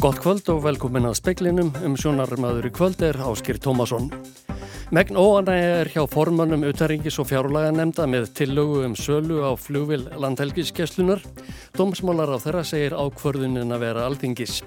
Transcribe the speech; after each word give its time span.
Gott 0.00 0.16
kvöld 0.16 0.46
og 0.48 0.62
velkomin 0.64 1.04
að 1.04 1.18
speklinum 1.18 1.74
um 1.84 1.92
sjónarmaður 1.98 2.70
í 2.70 2.72
kvöld 2.72 3.02
er 3.04 3.18
Áskir 3.20 3.58
Tómasson. 3.60 4.06
Megn 4.96 5.18
óanæg 5.20 5.60
er 5.60 5.90
hjá 5.92 6.06
formannum 6.08 6.64
utaringis 6.64 7.18
og 7.20 7.28
fjárlaga 7.28 7.74
nefnda 7.76 8.06
með 8.08 8.30
tillögu 8.38 8.78
um 8.86 8.94
sölu 8.96 9.42
á 9.44 9.52
flugvil 9.60 10.06
landhelgiskeslunar. 10.16 11.20
Dómsmálar 11.76 12.32
á 12.32 12.40
þeirra 12.40 12.64
segir 12.64 12.96
ákvörðunin 12.96 13.76
að 13.76 13.84
vera 13.84 14.08
alþingis. 14.08 14.62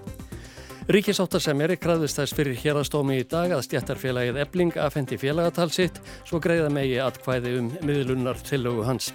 Ríkisáttasemjari 0.93 1.79
kraðist 1.81 2.21
þess 2.21 2.37
fyrir 2.37 2.61
hérastómi 2.61 3.23
í 3.23 3.25
dag 3.25 3.57
að 3.57 3.65
stjættarfélagið 3.71 4.37
Ebling 4.45 4.77
afhendi 4.85 5.17
félagatal 5.17 5.71
sitt 5.73 5.97
svo 6.27 6.43
greiða 6.43 6.69
megi 6.69 7.01
atkvæði 7.01 7.57
um 7.57 7.73
miðlunar 7.81 8.37
tillögu 8.45 8.85
hans. 8.85 9.09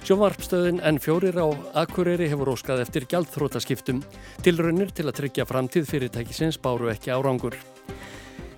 Sjónvarpstöðin 0.00 0.80
N4 0.80 1.36
á 1.36 1.46
Akureyri 1.82 2.30
hefur 2.32 2.54
óskað 2.54 2.80
eftir 2.86 3.04
gjaldþrótaskiptum. 3.10 4.00
Tilraunir 4.40 4.88
til 4.96 5.04
að 5.10 5.18
tryggja 5.18 5.44
framtíð 5.44 5.90
fyrirtækisins 5.90 6.56
báru 6.62 6.88
ekki 6.88 7.12
árangur. 7.12 7.58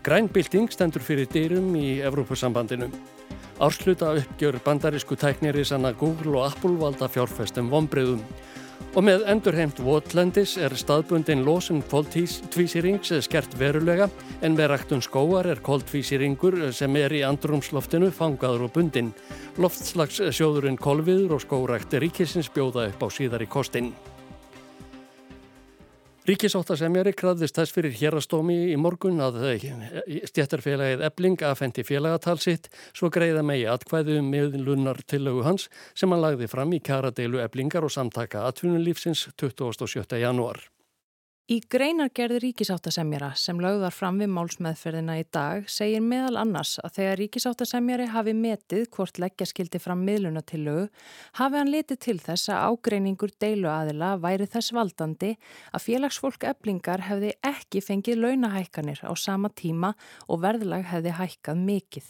Grænbilding 0.06 0.70
stendur 0.70 1.02
fyrir 1.02 1.26
dyrum 1.30 1.74
í 1.74 1.98
Evrópusambandinu. 2.06 2.92
Ársluta 3.62 4.12
uppgjör 4.20 4.60
bandarísku 4.62 5.18
tækniri 5.18 5.66
sanna 5.66 5.92
Google 5.92 6.38
og 6.38 6.52
Apple 6.52 6.78
valda 6.78 7.10
fjárfestum 7.10 7.68
vonbreyðum. 7.74 8.22
Og 8.92 9.04
með 9.06 9.22
endurheimt 9.32 9.78
Votlendis 9.80 10.58
er 10.60 10.74
staðbundin 10.76 11.44
losun 11.46 11.80
kóltvísirings 11.88 13.14
skert 13.24 13.56
verulega 13.56 14.10
en 14.44 14.56
með 14.58 14.74
ræktun 14.74 15.04
skóar 15.04 15.48
er 15.48 15.62
kóltvísiringur 15.64 16.58
sem 16.76 17.00
er 17.00 17.16
í 17.16 17.24
andrumsloftinu 17.24 18.12
fangaður 18.12 18.68
og 18.68 18.76
bundin. 18.76 19.12
Loftslagssjóðurinn 19.56 20.80
kolviður 20.80 21.38
og 21.38 21.46
skórækti 21.46 22.04
ríkisins 22.04 22.52
bjóða 22.52 22.90
upp 22.92 23.06
á 23.06 23.08
síðar 23.08 23.46
í 23.46 23.48
kostinn. 23.48 23.94
Ríkisáttasemjari 26.22 27.10
kraðist 27.18 27.56
þess 27.58 27.74
fyrir 27.74 27.96
hérastómi 27.98 28.54
í 28.70 28.76
morgun 28.78 29.18
að 29.24 29.40
stjættarfélagið 30.30 31.02
Ebling 31.08 31.42
afhendi 31.48 31.82
félagatal 31.82 32.36
sitt 32.38 32.68
svo 32.94 33.10
greiða 33.10 33.42
megi 33.42 33.66
atkvæðu 33.72 34.20
um 34.20 34.28
miðlunar 34.30 35.02
tillögu 35.10 35.42
hans 35.48 35.66
sem 35.98 36.14
hann 36.14 36.22
lagði 36.22 36.46
fram 36.52 36.76
í 36.76 36.78
kjaradeilu 36.86 37.42
Eblingar 37.42 37.82
og 37.82 37.90
samtaka 37.90 38.46
atvinnulífsins 38.52 39.32
27. 39.34 40.22
janúar. 40.22 40.62
Í 41.50 41.56
greinargerði 41.66 42.38
ríkisáttasemjara 42.38 43.32
sem 43.34 43.58
lögðar 43.58 43.90
fram 43.90 44.20
við 44.22 44.28
málsmeðferðina 44.30 45.16
í 45.18 45.24
dag 45.34 45.64
segir 45.66 46.04
meðal 46.06 46.36
annars 46.38 46.76
að 46.78 46.92
þegar 47.00 47.16
ríkisáttasemjari 47.18 48.04
hafi 48.12 48.34
metið 48.38 48.84
hvort 48.94 49.16
leggja 49.18 49.48
skildi 49.50 49.80
fram 49.82 50.04
miðlunatillögu 50.06 50.84
hafi 51.40 51.58
hann 51.58 51.72
litið 51.74 51.98
til 52.06 52.14
þess 52.22 52.52
að 52.54 52.68
ágreiningur 52.68 53.32
deiluaðila 53.42 54.10
væri 54.22 54.46
þess 54.52 54.70
valdandi 54.76 55.32
að 55.74 55.84
félagsfólk 55.88 56.46
eblingar 56.46 57.02
hefði 57.08 57.32
ekki 57.50 57.82
fengið 57.88 58.22
launahækkanir 58.22 59.02
á 59.02 59.12
sama 59.18 59.50
tíma 59.50 59.96
og 60.28 60.44
verðlag 60.44 60.86
hefði 60.92 61.16
hækkað 61.18 61.64
mikill. 61.64 62.06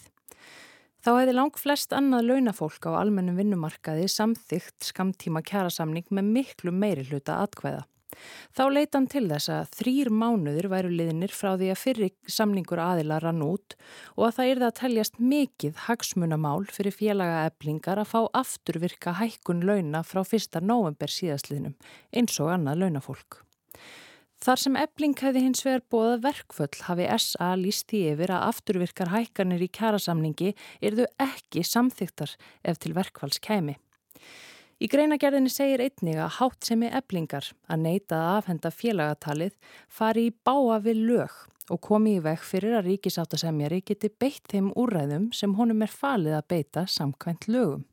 Þá 1.00 1.10
hefði 1.16 1.38
lang 1.38 1.56
flest 1.56 1.96
annað 1.96 2.28
launafólk 2.28 2.84
á 2.84 3.00
almennum 3.00 3.40
vinnumarkaði 3.40 4.12
samþygt 4.12 4.92
skamtíma 4.92 5.40
kjærasamning 5.40 6.12
með 6.12 6.30
miklu 6.36 6.76
meiri 6.76 7.08
hluta 7.08 7.40
atkvæða. 7.46 7.86
Þá 8.52 8.62
leita 8.72 8.98
hann 8.98 9.08
til 9.10 9.24
þess 9.30 9.50
að 9.52 9.70
þrýr 9.78 10.10
mánuður 10.12 10.68
væru 10.72 10.92
liðnir 10.92 11.34
frá 11.34 11.54
því 11.54 11.70
að 11.72 11.80
fyrri 11.82 12.10
samningur 12.26 12.82
aðila 12.82 13.20
rann 13.22 13.44
út 13.46 13.76
og 14.16 14.26
að 14.28 14.34
það 14.38 14.50
yrði 14.52 14.68
að 14.68 14.76
teljast 14.80 15.22
mikið 15.32 15.80
hagsmunamál 15.86 16.66
fyrir 16.72 16.96
félaga 16.96 17.46
eblingar 17.48 18.02
að 18.02 18.12
fá 18.12 18.20
afturvirka 18.42 19.16
hækkun 19.20 19.64
launa 19.68 20.04
frá 20.06 20.22
1. 20.24 20.60
november 20.60 21.12
síðastliðnum 21.12 21.78
eins 22.12 22.38
og 22.42 22.52
annað 22.54 22.84
launafólk. 22.84 23.42
Þar 24.42 24.58
sem 24.58 24.74
ebling 24.74 25.12
hefði 25.22 25.40
hins 25.44 25.60
vegar 25.62 25.84
bóða 25.92 26.14
verkföll 26.24 26.80
hafi 26.88 27.04
SA 27.22 27.52
líst 27.54 27.86
því 27.92 28.00
yfir 28.16 28.32
að 28.34 28.46
afturvirkar 28.48 29.12
hækkanir 29.12 29.62
í 29.62 29.68
kjærasamningi 29.70 30.50
yrðu 30.82 31.06
ekki 31.22 31.62
samþyktar 31.62 32.32
ef 32.66 32.80
til 32.82 32.90
verkfalls 32.96 33.38
kemi. 33.38 33.76
Í 34.82 34.88
greinagerðinni 34.90 35.50
segir 35.52 35.78
einnig 35.84 36.16
að 36.18 36.38
hátt 36.40 36.66
sem 36.66 36.80
er 36.82 36.96
eblingar 36.98 37.52
að 37.70 37.82
neyta 37.84 38.16
að 38.18 38.38
afhenda 38.40 38.70
félagatalið 38.74 39.52
fari 39.86 40.24
í 40.26 40.32
báa 40.42 40.80
við 40.82 41.04
lög 41.06 41.36
og 41.70 41.80
komi 41.86 42.16
í 42.16 42.22
veg 42.24 42.42
fyrir 42.42 42.74
að 42.80 42.88
ríkisáttasemjari 42.88 43.78
geti 43.86 44.10
beitt 44.10 44.50
þeim 44.50 44.72
úræðum 44.74 45.28
sem 45.38 45.54
honum 45.54 45.86
er 45.86 45.94
falið 46.00 46.34
að 46.40 46.48
beita 46.50 46.86
samkvæmt 46.90 47.46
lögum. 47.46 47.84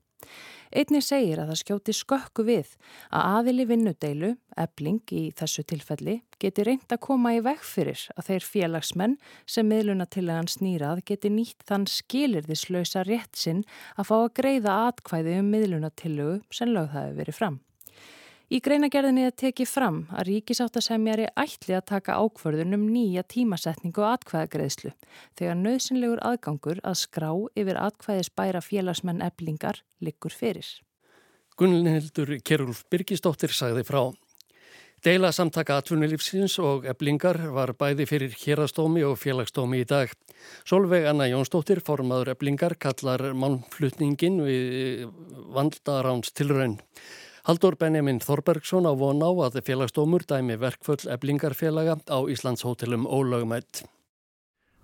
Einni 0.70 1.00
segir 1.02 1.40
að 1.42 1.50
það 1.50 1.60
skjóti 1.64 1.94
skökku 1.98 2.44
við 2.46 2.74
að 3.10 3.30
aðili 3.40 3.66
vinnudeilu, 3.72 4.30
ebling 4.54 5.14
í 5.18 5.24
þessu 5.34 5.64
tilfelli, 5.66 6.20
geti 6.38 6.66
reynd 6.68 6.94
að 6.94 7.02
koma 7.08 7.34
í 7.34 7.40
veg 7.46 7.64
fyrir 7.66 8.04
að 8.14 8.28
þeir 8.28 8.46
félagsmenn 8.46 9.16
sem 9.50 9.66
miðluna 9.66 10.06
til 10.06 10.28
að 10.28 10.38
hann 10.38 10.52
snýrað 10.54 11.02
geti 11.10 11.32
nýtt 11.34 11.66
þann 11.66 11.88
skilirðislausa 11.90 13.08
rétt 13.08 13.40
sinn 13.40 13.64
að 13.96 14.12
fá 14.12 14.16
að 14.20 14.36
greiða 14.42 14.78
atkvæði 14.92 15.40
um 15.42 15.50
miðluna 15.56 15.90
tilögu 15.98 16.44
sem 16.54 16.70
lögð 16.76 16.94
hafi 17.00 17.18
verið 17.18 17.40
fram. 17.42 17.60
Í 18.50 18.58
greinagerðinni 18.66 19.28
er 19.28 19.34
tekið 19.38 19.68
fram 19.70 19.98
að 20.10 20.32
ríkisáttasemjari 20.32 21.28
ætli 21.38 21.76
að 21.78 21.84
taka 21.92 22.16
ákvörðun 22.18 22.74
um 22.80 22.88
nýja 22.90 23.22
tímasetningu 23.30 24.02
og 24.02 24.16
atkvæðagreðslu 24.16 24.90
þegar 25.38 25.60
nöðsynlegur 25.60 26.24
aðgangur 26.26 26.80
að 26.82 26.98
skrá 27.04 27.30
yfir 27.54 27.78
atkvæðis 27.78 28.32
bæra 28.34 28.64
félagsmenn 28.66 29.22
eblingar 29.22 29.84
likur 30.02 30.34
fyrir. 30.34 30.66
Gunnildur 31.62 32.34
Kerulf 32.42 32.82
Birgisdóttir 32.90 33.54
sagði 33.54 33.86
frá. 33.86 34.02
Deila 35.06 35.30
samtaka 35.32 35.78
atvinnulífsins 35.80 36.58
og 36.60 36.90
eblingar 36.90 37.38
var 37.54 37.76
bæði 37.78 38.10
fyrir 38.10 38.34
hérastómi 38.34 39.06
og 39.06 39.16
félagstómi 39.22 39.84
í 39.84 39.88
dag. 39.88 40.10
Solveig 40.66 41.06
Anna 41.08 41.30
Jónsdóttir, 41.30 41.80
formadur 41.86 42.34
eblingar, 42.34 42.80
kallar 42.82 43.30
mannflutningin 43.38 44.42
við 44.44 45.06
vandaráns 45.54 46.34
tilraun. 46.34 46.80
Haldur 47.48 47.78
Benjamin 47.80 48.20
Þorbergsson 48.20 48.84
á 48.84 48.92
von 49.00 49.22
á 49.24 49.32
að 49.32 49.62
félagsdómur 49.64 50.26
dæmi 50.28 50.58
verkfull 50.60 51.08
eblingarfélaga 51.08 51.96
á 52.12 52.20
Íslands 52.28 52.66
hótelum 52.68 53.08
ólögmætt. 53.08 53.86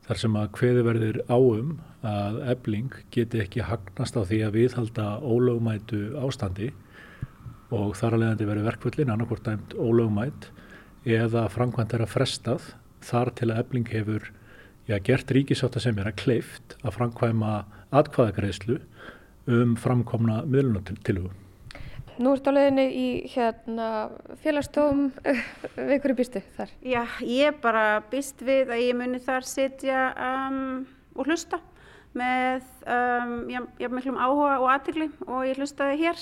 Þar 0.08 0.22
sem 0.22 0.38
að 0.40 0.52
hveði 0.60 0.86
verður 0.86 1.20
áum 1.28 1.76
að 2.06 2.40
ebling 2.54 2.96
geti 3.12 3.42
ekki 3.44 3.66
hagnast 3.66 4.16
á 4.16 4.24
því 4.24 4.42
að 4.46 4.56
viðhalda 4.60 5.08
ólögmætu 5.20 6.02
ástandi 6.22 6.72
og 7.76 7.96
þar 8.00 8.16
að 8.16 8.24
leiðandi 8.24 8.50
verður 8.52 8.70
verkfullin 8.70 9.12
annarkort 9.12 9.48
dæmt 9.50 9.76
ólögmætt 9.76 10.52
eða 11.04 11.48
framkvæmt 11.52 11.96
er 11.98 12.06
að 12.06 12.14
frestað 12.14 12.74
þar 13.04 13.36
til 13.36 13.52
að 13.52 13.64
ebling 13.66 13.90
hefur 13.92 14.30
já, 14.88 14.96
gert 15.04 15.34
ríkisáta 15.34 15.82
sem 15.84 15.98
er 16.00 16.14
að 16.14 16.22
kleift 16.24 16.78
að 16.86 17.02
framkvæma 17.02 17.56
atkvæðagreðslu 17.92 18.80
um 19.52 19.76
framkomna 19.78 20.46
miðlunatilhugu. 20.48 21.34
Nú 22.16 22.32
ert 22.32 22.46
á 22.48 22.52
leiðinni 22.56 22.86
í 22.96 23.08
hérna, 23.28 23.86
félagstofum 24.40 25.10
við 25.90 25.98
hverju 26.00 26.16
býstu 26.16 26.42
þar? 26.56 26.70
Já, 26.80 27.02
ég 27.28 27.58
bara 27.64 28.00
býst 28.12 28.40
við 28.46 28.72
að 28.72 28.84
ég 28.86 28.96
muni 28.96 29.20
þar 29.24 29.48
sitja 29.50 30.04
um, 30.16 30.86
og 31.16 31.28
hlusta 31.28 31.60
með 32.16 32.64
um, 32.88 33.34
já, 33.52 33.60
já, 33.84 33.90
miklum 33.92 34.20
áhuga 34.22 34.54
og 34.62 34.70
aðtikli 34.72 35.10
og 35.28 35.44
ég 35.50 35.60
hlustaði 35.60 35.98
hér 36.06 36.22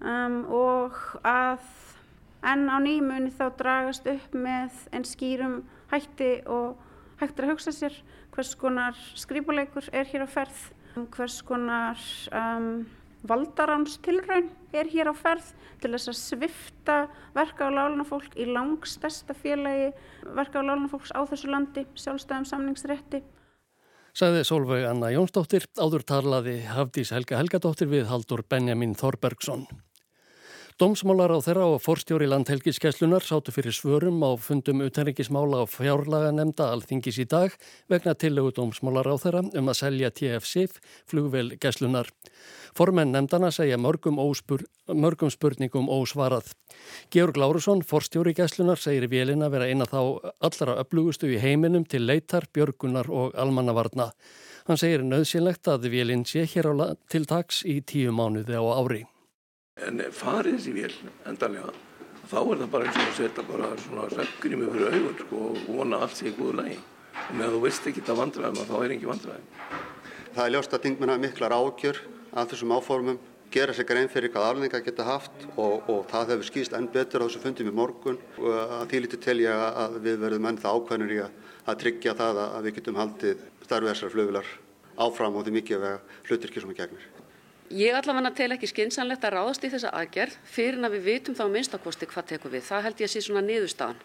um, 0.00 0.38
og 0.48 0.96
að 1.28 1.68
enn 2.48 2.64
á 2.72 2.76
ný 2.80 2.96
muni 3.04 3.34
þá 3.36 3.44
dragast 3.60 4.08
upp 4.08 4.32
með 4.32 4.80
einn 4.96 5.04
skýrum 5.06 5.60
hætti 5.92 6.32
og 6.48 6.80
hættir 7.20 7.46
að 7.46 7.52
hugsa 7.52 7.76
sér 7.76 8.00
hvers 8.32 8.54
konar 8.56 8.96
skrýpuleikur 9.20 9.92
er 9.92 10.08
hér 10.08 10.24
á 10.24 10.28
ferð, 10.40 10.64
hvers 11.12 11.42
konar 11.44 12.00
um, 12.32 12.86
valdaránstilraun 13.28 14.48
er 14.74 14.88
hér 14.90 15.12
á 15.12 15.14
ferð 15.14 15.52
til 15.82 15.92
þess 15.92 16.10
að 16.12 16.18
svifta 16.18 16.96
verka 17.36 17.68
á 17.68 17.70
lálunafólk 17.70 18.34
í 18.38 18.48
langstesta 18.50 19.36
félagi 19.36 19.92
verka 20.36 20.62
á 20.62 20.66
lálunafólks 20.66 21.14
á 21.14 21.20
þessu 21.30 21.52
landi, 21.52 21.86
sjálfstæðum 21.94 22.48
samningsrétti. 22.48 23.22
Saði 24.12 24.42
Solveig 24.44 24.84
Anna 24.84 25.08
Jónsdóttir, 25.14 25.64
áður 25.80 26.02
talaði 26.04 26.58
Hafdís 26.68 27.14
Helga 27.14 27.38
Helgadóttir 27.40 27.88
við 27.88 28.10
Haldur 28.10 28.42
Benjamin 28.44 28.92
Þorbergsson. 28.98 29.64
Dómsmálar 30.80 31.28
á 31.36 31.38
þeirra 31.44 31.66
og 31.68 31.82
forstjóri 31.84 32.24
landhelgiskeslunar 32.30 33.24
sátu 33.26 33.52
fyrir 33.52 33.74
svörum 33.76 34.22
á 34.24 34.32
fundum 34.40 34.80
utenrikismála 34.80 35.60
á 35.60 35.64
fjárlaga 35.68 36.30
nefnda 36.32 36.70
alþingis 36.72 37.18
í 37.20 37.26
dag 37.28 37.52
vegna 37.92 38.14
tillögu 38.16 38.54
dómsmálar 38.56 39.04
á 39.04 39.16
þeirra 39.20 39.42
um 39.52 39.68
að 39.68 39.76
selja 39.76 40.10
TF-SIF 40.10 40.80
flugvel 41.04 41.58
geslunar. 41.60 42.08
Formenn 42.72 43.12
nefndana 43.12 43.52
segja 43.52 43.76
mörgum, 43.76 44.16
óspur, 44.16 44.64
mörgum 44.88 45.28
spurningum 45.28 45.92
ósvarað. 45.92 46.54
Georg 47.12 47.36
Lárusson, 47.36 47.84
forstjóri 47.84 48.32
geslunar, 48.32 48.80
segir 48.80 49.10
vélina 49.12 49.52
vera 49.52 49.68
eina 49.68 49.84
þá 49.84 50.32
allra 50.40 50.80
öflugustu 50.80 51.28
í 51.28 51.40
heiminum 51.42 51.84
til 51.84 52.06
leitar, 52.08 52.48
björgunar 52.48 53.12
og 53.12 53.36
almannavarna. 53.36 54.14
Hann 54.64 54.80
segir 54.80 55.04
nöðsynlegt 55.04 55.68
að 55.68 55.90
vélinn 55.92 56.24
sé 56.24 56.46
hér 56.48 56.72
á 56.72 56.96
tiltaks 57.12 57.66
í 57.68 57.82
tíu 57.84 58.14
mánuði 58.14 58.56
á 58.56 58.64
ári 58.72 59.04
en 59.80 60.02
farið 60.14 60.58
þessi 60.58 60.72
vél 60.76 60.92
endanlega 61.28 61.72
þá 62.30 62.38
er 62.40 62.60
það 62.60 62.68
bara 62.72 62.86
eins 62.86 62.98
og 63.00 63.08
að 63.08 63.18
setja 63.18 63.44
bara 63.48 63.70
svona 63.82 64.04
sökkrými 64.12 64.68
fyrir 64.72 64.96
augur 64.96 65.18
sko, 65.24 65.40
og 65.48 65.58
vona 65.66 66.00
allt 66.04 66.16
sé 66.18 66.30
í 66.30 66.34
góðu 66.36 66.54
lægi. 66.60 66.78
Og 67.22 67.34
með 67.36 67.46
að 67.46 67.56
þú 67.56 67.60
veist 67.64 67.88
ekki 67.90 68.00
þetta 68.00 68.16
vandræðum 68.20 68.70
þá 68.70 68.76
er 68.78 68.94
ekki 68.94 69.10
vandræðum. 69.10 69.50
Það 70.32 70.44
er 70.44 70.54
ljóst 70.54 70.76
að 70.76 70.86
þingmenn 70.86 71.12
hafa 71.12 71.22
miklar 71.26 71.54
ágjör 71.58 72.00
af 72.32 72.52
þessum 72.52 72.74
áformum, 72.78 73.18
gera 73.52 73.74
sér 73.76 73.88
grein 73.90 74.08
fyrir 74.08 74.32
hvað 74.32 74.48
aflengar 74.48 74.84
geta 74.86 75.04
haft 75.04 75.46
og, 75.60 75.82
og 75.92 76.06
það 76.08 76.32
hefur 76.32 76.48
skýst 76.48 76.76
enn 76.78 76.88
betur 76.94 77.20
á 77.20 77.28
þessu 77.28 77.42
fundum 77.42 77.68
í 77.68 77.74
morgun 77.76 78.20
og 78.40 78.48
að 78.78 78.86
því 78.88 79.02
lítið 79.04 79.24
tel 79.26 79.38
ég 79.42 79.64
að 79.82 79.98
við 80.06 80.22
verðum 80.22 80.48
enn 80.48 80.62
það 80.62 80.78
ákvæmur 80.78 81.12
í 81.12 81.20
að, 81.26 81.34
að 81.68 81.80
tryggja 81.84 82.16
það 82.22 82.40
að 82.46 82.68
við 82.68 82.78
getum 82.78 83.02
haldið 83.02 83.44
starfverðsar 83.66 84.14
flugvilar 84.14 84.54
áfram 85.04 85.36
og 85.36 85.44
því 85.44 85.58
mikið 85.58 85.84
vega 85.84 86.22
hlutirki 86.30 86.64
sem 86.64 86.72
er 86.72 86.80
gegnir. 86.80 87.11
Ég 87.72 87.94
allavega 87.96 88.30
tel 88.36 88.52
ekki 88.52 88.68
skinsanlegt 88.68 89.22
að 89.24 89.38
ráðast 89.38 89.62
í 89.64 89.68
þessa 89.72 89.90
aðgerð 89.96 90.34
fyrir 90.44 90.74
en 90.76 90.84
að 90.84 90.98
við 90.98 91.06
vitum 91.06 91.36
þá 91.38 91.46
minnstakosti 91.54 92.08
hvað 92.10 92.26
tekum 92.34 92.52
við. 92.52 92.66
Það 92.66 92.82
held 92.84 92.98
ég 93.00 93.08
að 93.08 93.12
sé 93.14 93.22
svona 93.24 93.42
niðurstaðan. 93.46 94.02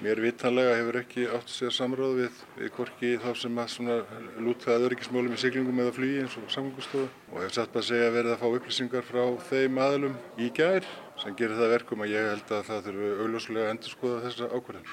Mér 0.00 0.22
vitanlega 0.24 0.78
hefur 0.78 0.96
ekki 1.02 1.26
átt 1.28 1.52
sér 1.52 1.74
samráð 1.76 2.14
við, 2.16 2.38
við 2.56 2.70
korki 2.72 3.10
þá 3.20 3.28
sem 3.36 3.60
að 3.60 4.14
lútaði 4.40 4.86
öryggismálum 4.88 5.36
í 5.36 5.40
siglingum 5.42 5.82
eða 5.84 5.92
flugi 5.98 6.22
eins 6.22 6.38
og 6.40 6.46
samgöngustofu 6.54 7.10
og 7.34 7.44
hef 7.44 7.52
satt 7.58 7.76
að 7.76 7.84
segja 7.90 8.06
að 8.08 8.16
verða 8.16 8.38
að 8.38 8.40
fá 8.40 8.56
upplýsingar 8.56 9.04
frá 9.10 9.22
þeim 9.50 9.80
aðlum 9.84 10.16
í 10.40 10.48
gær 10.56 10.88
sem 11.20 11.36
gerir 11.36 11.60
það 11.60 11.74
verkum 11.74 12.06
að 12.06 12.14
ég 12.14 12.30
held 12.32 12.54
að 12.56 12.66
það 12.70 12.88
þurfu 12.88 13.10
augljóslega 13.18 13.66
að 13.66 13.74
endur 13.74 13.92
skoða 13.98 14.22
þessa 14.24 14.48
ákvörðin. 14.56 14.88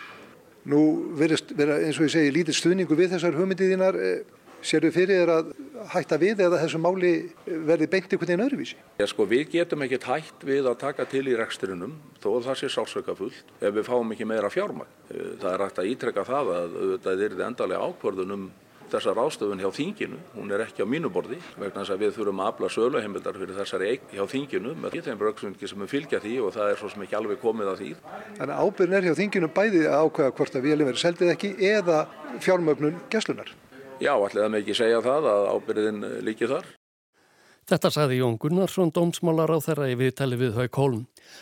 Nú 0.67 0.81
verðist 1.15 1.55
vera 1.55 1.79
eins 1.79 2.01
og 2.01 2.09
ég 2.09 2.15
segi 2.17 2.35
lítið 2.35 2.59
stuðningu 2.59 2.99
við 2.99 3.15
þessar 3.15 3.39
hugmyndiðinar 3.39 4.01
Sér 4.65 4.87
þau 4.87 4.91
fyrir 4.95 5.21
þér 5.21 5.31
að 5.33 5.49
hætta 5.93 6.17
við 6.21 6.43
eða 6.47 6.59
þessu 6.63 6.79
máli 6.81 7.11
verði 7.45 7.87
beint 7.91 8.11
einhvern 8.11 8.27
veginn 8.27 8.45
öðruvísi? 8.47 8.77
Já, 8.97 9.05
sko, 9.11 9.27
við 9.29 9.43
getum 9.53 9.83
ekkert 9.85 10.07
hætt 10.09 10.45
við 10.47 10.69
að 10.69 10.79
taka 10.81 11.05
til 11.09 11.25
í 11.29 11.35
reksturinnum 11.37 11.97
þó 12.23 12.29
að 12.35 12.47
það 12.49 12.61
sé 12.61 12.71
sálsöka 12.73 13.17
fullt 13.17 13.57
ef 13.61 13.75
við 13.75 13.87
fáum 13.87 14.15
ekki 14.15 14.29
meira 14.29 14.51
fjármæk. 14.51 14.95
Það 15.41 15.51
er 15.53 15.65
hægt 15.65 15.83
að 15.83 15.91
ítrekka 15.91 16.25
það 16.27 16.55
að 16.55 16.79
það 17.05 17.27
er 17.27 17.37
endalega 17.47 17.91
ákvörðun 17.91 18.37
um 18.37 18.47
þessa 18.91 19.13
ráðstöfun 19.15 19.61
hjá 19.61 19.67
þinginu. 19.75 20.17
Hún 20.35 20.51
er 20.55 20.63
ekki 20.63 20.83
á 20.83 20.87
mínu 20.87 21.11
borði 21.11 21.39
vegna 21.57 21.83
þess 21.83 21.93
að 21.93 22.03
við 22.05 22.13
þurfum 22.17 22.41
að 22.43 22.51
afla 22.53 22.69
söluheimildar 22.71 23.39
fyrir 23.41 23.59
þessari 23.59 23.89
eign 23.91 24.13
hjá 24.13 24.23
þinginu 24.31 24.73
með 24.79 24.97
þeim 25.07 25.19
bröksvöngi 25.19 25.69
sem 25.71 25.83
er 25.83 25.91
fylgja 25.91 26.21
því 26.23 26.35
og 26.45 26.55
það 26.55 26.71
er 26.71 26.79
svo 26.79 26.91
sem 26.93 27.03
ekki 27.03 27.19
alveg 27.19 27.41
komið 27.43 27.71
að 27.73 27.81
því. 27.83 27.91
Þannig 28.39 28.55
að 28.55 28.63
ábyrgin 28.63 28.97
er 28.97 29.07
hjá 29.09 29.15
þinginu 29.19 29.53
bæði 29.59 29.85
að 29.91 30.07
ákveða 30.07 30.35
hvort 30.39 30.59
að 30.59 30.67
vélum 30.69 30.91
verið 30.91 31.03
seldið 31.03 31.33
ekki 31.35 31.53
eða 31.73 32.01
fjármögnun 32.47 33.01
gæslunar. 33.11 33.51
Já, 33.97 34.13
allir 34.13 34.43
það 34.43 34.51
með 34.53 34.59
ekki 34.61 34.75
segja 34.77 34.99
það 35.05 35.31
að 35.31 35.47
ábyrðin 35.55 36.03
líki 36.25 36.49
þar. 36.49 36.67
Þetta 37.67 37.89
sagði 37.91 38.21
Jón 38.21 38.37
Gunnarsson, 38.39 38.93
dómsmálar 38.95 39.51
á 39.51 39.59
þeirra 39.59 39.89
í 39.91 39.97
viðtali 39.99 40.37
við 40.39 40.53
Hauk 40.55 40.77
Hólm. 40.79 41.01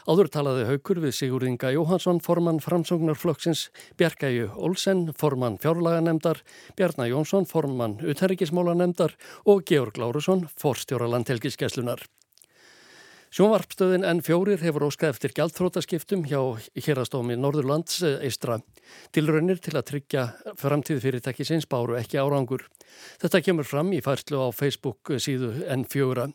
Áður 0.09 0.31
talaði 0.33 0.63
Haukur 0.71 1.01
við 1.03 1.13
Sigur 1.13 1.45
Inga 1.45 1.69
Jóhansson, 1.75 2.17
formann 2.25 2.63
framsóknarflokksins, 2.65 3.67
Bjarkæju 3.99 4.49
Olsen, 4.57 5.11
formann 5.13 5.59
fjárlaganemdar, 5.61 6.41
Bjarnar 6.79 7.11
Jónsson, 7.11 7.45
formann 7.45 7.99
uthærigismálanemdar 8.01 9.13
og 9.45 9.67
Georg 9.69 10.01
Lárusson, 10.01 10.47
forstjóra 10.57 11.11
landhelgiskeslunar. 11.13 12.01
Sjónvarpstöðin 13.33 14.05
N4 14.05 14.59
hefur 14.61 14.85
óskað 14.87 15.15
eftir 15.15 15.33
gjaldþrótaskiptum 15.35 16.23
hjá 16.29 16.39
hérastómi 16.77 17.35
Norðurlands 17.39 17.97
eistra. 18.05 18.59
Tilraunir 19.15 19.59
til 19.63 19.73
að 19.75 19.87
tryggja 19.89 20.25
framtíð 20.61 21.01
fyrirtækisins 21.03 21.67
báru 21.67 21.97
ekki 21.99 22.21
árangur. 22.21 22.67
Þetta 23.19 23.41
kemur 23.47 23.67
fram 23.67 23.91
í 23.97 24.01
færslu 24.05 24.39
á 24.39 24.47
Facebook 24.55 25.15
síðu 25.17 25.51
N4. 25.65 26.29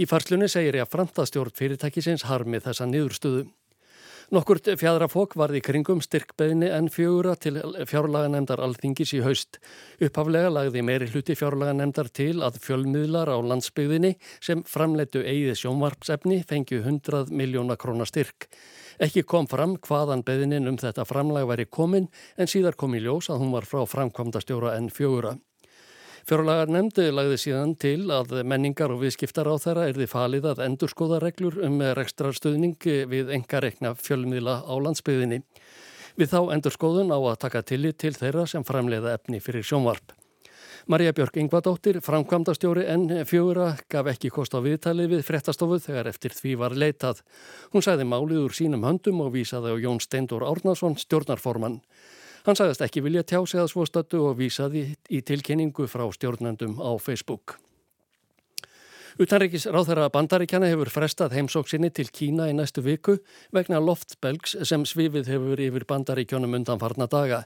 Í 0.00 0.06
færslunni 0.08 0.48
segir 0.48 0.78
ég 0.78 0.86
að 0.86 0.92
framtastjórn 0.92 1.56
fyrirtækisins 1.56 2.28
harmi 2.28 2.60
þessa 2.62 2.86
niðurstöðu. 2.88 3.48
Nokkurt 4.30 4.68
fjadrafók 4.78 5.32
varði 5.34 5.58
kringum 5.58 5.98
styrkbeðinni 6.04 6.68
en 6.70 6.86
fjögura 6.86 7.32
til 7.34 7.56
fjárlaganemdar 7.90 8.60
alþingis 8.62 9.10
í 9.18 9.24
haust. 9.24 9.58
Upphaflega 9.98 10.52
lagði 10.54 10.84
meiri 10.86 11.08
hluti 11.10 11.34
fjárlaganemdar 11.34 12.12
til 12.14 12.36
að 12.46 12.60
fjölmiðlar 12.62 13.26
á 13.26 13.42
landsbyggðinni 13.42 14.12
sem 14.38 14.62
framleitu 14.62 15.24
eigið 15.24 15.58
sjónvarpsefni 15.64 16.44
fengju 16.46 16.78
100 16.78 17.34
miljóna 17.34 17.74
krónar 17.74 18.06
styrk. 18.06 18.46
Ekki 19.02 19.26
kom 19.26 19.50
fram 19.50 19.74
hvaðan 19.82 20.22
beðinin 20.22 20.70
um 20.70 20.78
þetta 20.78 21.08
framlag 21.10 21.50
væri 21.50 21.66
komin 21.66 22.06
en 22.38 22.54
síðar 22.54 22.78
kom 22.78 22.94
í 22.94 23.02
ljós 23.02 23.32
að 23.34 23.42
hún 23.42 23.56
var 23.58 23.66
frá 23.66 23.82
framkvamda 23.82 24.46
stjóra 24.46 24.78
en 24.78 24.92
fjögura. 24.94 25.40
Fjárlagar 26.28 26.70
nefndi 26.70 27.08
lagði 27.12 27.38
síðan 27.40 27.74
til 27.80 28.10
að 28.12 28.34
menningar 28.44 28.92
og 28.92 29.00
viðskiptar 29.04 29.48
á 29.48 29.56
þeirra 29.62 29.88
erði 29.90 30.08
falið 30.10 30.48
að 30.52 30.62
endurskoða 30.66 31.20
reglur 31.22 31.58
um 31.64 31.80
rekstrarstöðning 31.96 32.76
við 33.10 33.32
enga 33.36 33.62
rekna 33.64 33.94
fjölmiðla 33.96 34.60
á 34.68 34.74
landsbyðinni. 34.84 35.42
Við 36.20 36.32
þá 36.32 36.40
endurskoðun 36.56 37.14
á 37.14 37.18
að 37.18 37.40
taka 37.46 37.62
tillit 37.64 38.00
til 38.02 38.12
þeirra 38.16 38.46
sem 38.50 38.66
framleiða 38.66 39.14
efni 39.16 39.40
fyrir 39.40 39.64
sjónvarp. 39.64 40.12
Marja 40.90 41.12
Björk 41.12 41.36
Ingvadóttir, 41.36 42.00
framkvamdastjóri 42.02 42.86
N4, 42.88 43.66
gaf 43.92 44.08
ekki 44.10 44.30
kost 44.32 44.56
á 44.56 44.64
viðtali 44.64 45.04
við 45.10 45.20
frettastofu 45.26 45.76
þegar 45.84 46.08
eftir 46.10 46.32
því 46.34 46.54
var 46.62 46.74
leitað. 46.74 47.20
Hún 47.74 47.84
sæði 47.84 48.06
málið 48.08 48.46
úr 48.46 48.56
sínum 48.56 48.86
höndum 48.88 49.20
og 49.22 49.34
vísaði 49.36 49.76
á 49.76 49.82
Jón 49.82 50.00
Steindur 50.00 50.46
Árnason, 50.48 50.96
stjórnarformann. 50.98 51.82
Hann 52.46 52.56
sagðist 52.56 52.84
ekki 52.86 53.02
vilja 53.04 53.24
tjá 53.26 53.40
sig 53.44 53.60
að 53.60 53.72
svostötu 53.74 54.22
og 54.24 54.38
vísaði 54.38 54.86
í 55.12 55.20
tilkynningu 55.20 55.88
frá 55.90 56.06
stjórnendum 56.14 56.78
á 56.80 56.96
Facebook. 56.96 57.58
Utanrikis 59.20 59.66
ráðherra 59.68 60.06
bandaríkjana 60.08 60.70
hefur 60.70 60.88
frestað 60.88 61.34
heimsóksinni 61.36 61.90
til 61.92 62.06
Kína 62.08 62.46
í 62.48 62.54
næstu 62.56 62.80
viku 62.80 63.18
vegna 63.52 63.76
loftbelgs 63.82 64.54
sem 64.64 64.86
svifið 64.88 65.28
hefur 65.28 65.60
yfir 65.60 65.84
bandaríkjónum 65.90 66.56
undan 66.56 66.80
farna 66.80 67.04
daga. 67.10 67.42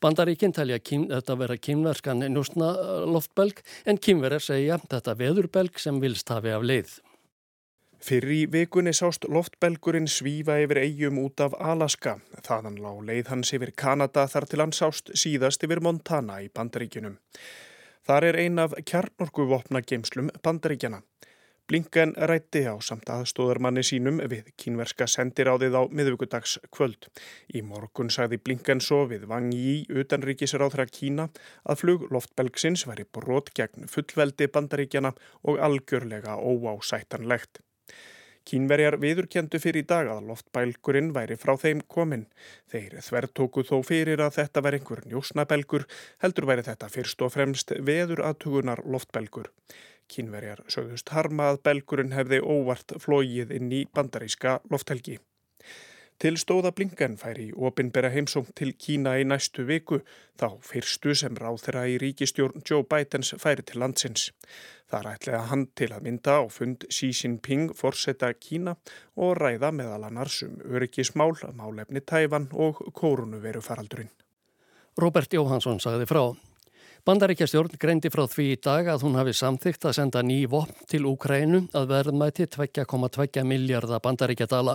Bandaríkinn 0.00 0.56
talja 0.56 0.78
þetta 0.80 1.36
vera 1.36 1.58
kynverskan 1.60 2.24
njúsna 2.24 2.72
loftbelg 3.04 3.60
en 3.84 4.00
kynverar 4.00 4.40
segja 4.40 4.80
þetta 4.86 5.18
veðurbelg 5.20 5.76
sem 5.76 6.00
vilst 6.00 6.32
hafi 6.32 6.56
af 6.56 6.64
leið. 6.64 6.96
Fyrir 8.00 8.32
í 8.32 8.44
vikunni 8.48 8.94
sást 8.96 9.26
loftbelgurinn 9.28 10.06
svífa 10.08 10.54
yfir 10.62 10.78
eigum 10.80 11.18
út 11.20 11.42
af 11.44 11.52
Alaska. 11.60 12.14
Þaðan 12.46 12.78
lág 12.80 13.02
leið 13.04 13.28
hans 13.28 13.52
yfir 13.52 13.74
Kanada 13.76 14.24
þar 14.24 14.46
til 14.48 14.60
hann 14.62 14.72
sást 14.72 15.12
síðast 15.20 15.66
yfir 15.66 15.82
Montana 15.84 16.38
í 16.40 16.48
Bandaríkjunum. 16.48 17.18
Þar 18.08 18.28
er 18.30 18.40
ein 18.40 18.56
af 18.64 18.78
kjarnorkuvopna 18.88 19.84
geimslum 19.84 20.32
Bandaríkjana. 20.40 21.02
Blinken 21.68 22.16
rætti 22.16 22.64
á 22.66 22.74
samt 22.82 23.12
aðstóðarmanni 23.12 23.84
sínum 23.86 24.16
við 24.32 24.48
kínverska 24.58 25.04
sendiráðið 25.06 25.76
á 25.76 25.82
miðvíkudags 25.92 26.56
kvöld. 26.72 27.12
Í 27.52 27.60
morgun 27.62 28.08
sagði 28.10 28.40
Blinken 28.40 28.80
svo 28.80 29.04
við 29.12 29.28
Wang 29.30 29.52
Yi 29.54 29.84
utanríkisráðra 29.92 30.88
Kína 30.88 31.28
að 31.62 31.84
flug 31.84 32.08
loftbelgsins 32.10 32.88
væri 32.88 33.04
brot 33.04 33.52
gegn 33.54 33.92
fullveldi 33.92 34.48
Bandaríkjana 34.48 35.12
og 35.44 35.60
algjörlega 35.68 36.40
óásættanlegt. 36.40 37.60
Kínverjar 38.50 38.96
viðurkendu 38.98 39.60
fyrir 39.62 39.84
í 39.84 39.86
dag 39.86 40.08
að 40.10 40.24
loftbælgurinn 40.30 41.12
væri 41.14 41.36
frá 41.38 41.52
þeim 41.60 41.84
komin. 41.94 42.24
Þeir 42.72 42.96
þvertóku 43.04 43.62
þó 43.68 43.76
fyrir 43.86 44.22
að 44.24 44.40
þetta 44.40 44.64
væri 44.64 44.80
einhver 44.80 45.04
njósnabelgur, 45.06 45.86
heldur 46.24 46.48
væri 46.50 46.66
þetta 46.66 46.90
fyrst 46.90 47.22
og 47.22 47.34
fremst 47.36 47.74
veður 47.78 48.24
aðtugunar 48.26 48.82
loftbelgur. 48.84 49.52
Kínverjar 50.10 50.64
sögðust 50.66 51.12
harma 51.14 51.52
að 51.52 51.62
belgurinn 51.68 52.16
hefði 52.16 52.40
óvart 52.42 52.96
flógið 52.98 53.52
inn 53.54 53.70
í 53.70 53.84
bandaríska 53.94 54.58
lofthelgi. 54.72 55.20
Til 56.20 56.36
stóða 56.36 56.68
Blinken 56.76 57.14
færi 57.16 57.46
í 57.48 57.52
opinbera 57.56 58.10
heimsóng 58.12 58.50
til 58.58 58.74
Kína 58.76 59.14
í 59.16 59.22
næstu 59.24 59.64
viku, 59.64 60.02
þá 60.36 60.58
fyrstu 60.68 61.14
sem 61.16 61.38
ráð 61.40 61.62
þeirra 61.62 61.84
í 61.88 61.94
ríkistjórn 62.02 62.60
Joe 62.68 62.84
Bidens 62.84 63.32
færi 63.40 63.64
til 63.64 63.80
landsins. 63.80 64.26
Það 64.92 65.06
rætlega 65.06 65.40
hann 65.48 65.64
til 65.80 65.88
að 65.96 66.04
mynda 66.04 66.36
á 66.36 66.44
fund 66.52 66.84
Xi 66.92 67.08
Jinping 67.16 67.72
forsetta 67.72 68.34
Kína 68.36 68.76
og 69.16 69.40
ræða 69.40 69.72
meðal 69.72 70.04
annars 70.10 70.42
um 70.44 70.60
öryggismál, 70.60 71.32
málefni 71.56 72.04
tæfan 72.04 72.50
og 72.52 72.84
kórunu 72.92 73.40
faraldurinn. 73.64 74.12
Robert 75.00 75.32
Jóhansson 75.32 75.80
sagði 75.80 76.04
frá. 76.04 76.49
Bandaríkjastjórn 77.08 77.78
greindi 77.80 78.10
frá 78.12 78.26
því 78.28 78.44
í 78.52 78.56
dag 78.60 78.88
að 78.92 79.06
hún 79.06 79.14
hafi 79.16 79.32
samþygt 79.36 79.86
að 79.88 79.94
senda 79.96 80.20
ný 80.20 80.42
vopn 80.52 80.82
til 80.90 81.06
Úkrænu 81.08 81.62
að 81.72 81.86
verðmæti 81.94 82.44
2,2 82.52 83.44
miljardar 83.48 84.02
bandaríkjadala. 84.04 84.74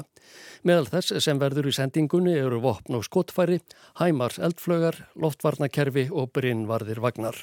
Meðal 0.65 0.87
þess 0.89 1.19
sem 1.21 1.41
verður 1.41 1.69
í 1.69 1.75
sendingunni 1.77 2.33
eru 2.39 2.63
vopn 2.63 2.97
og 2.97 3.05
skotfæri, 3.05 3.59
hæmars 4.01 4.39
eldflögar, 4.41 4.97
loftvarnakerfi 5.21 6.07
og 6.09 6.33
brinnvarðir 6.33 7.03
vagnar. 7.05 7.37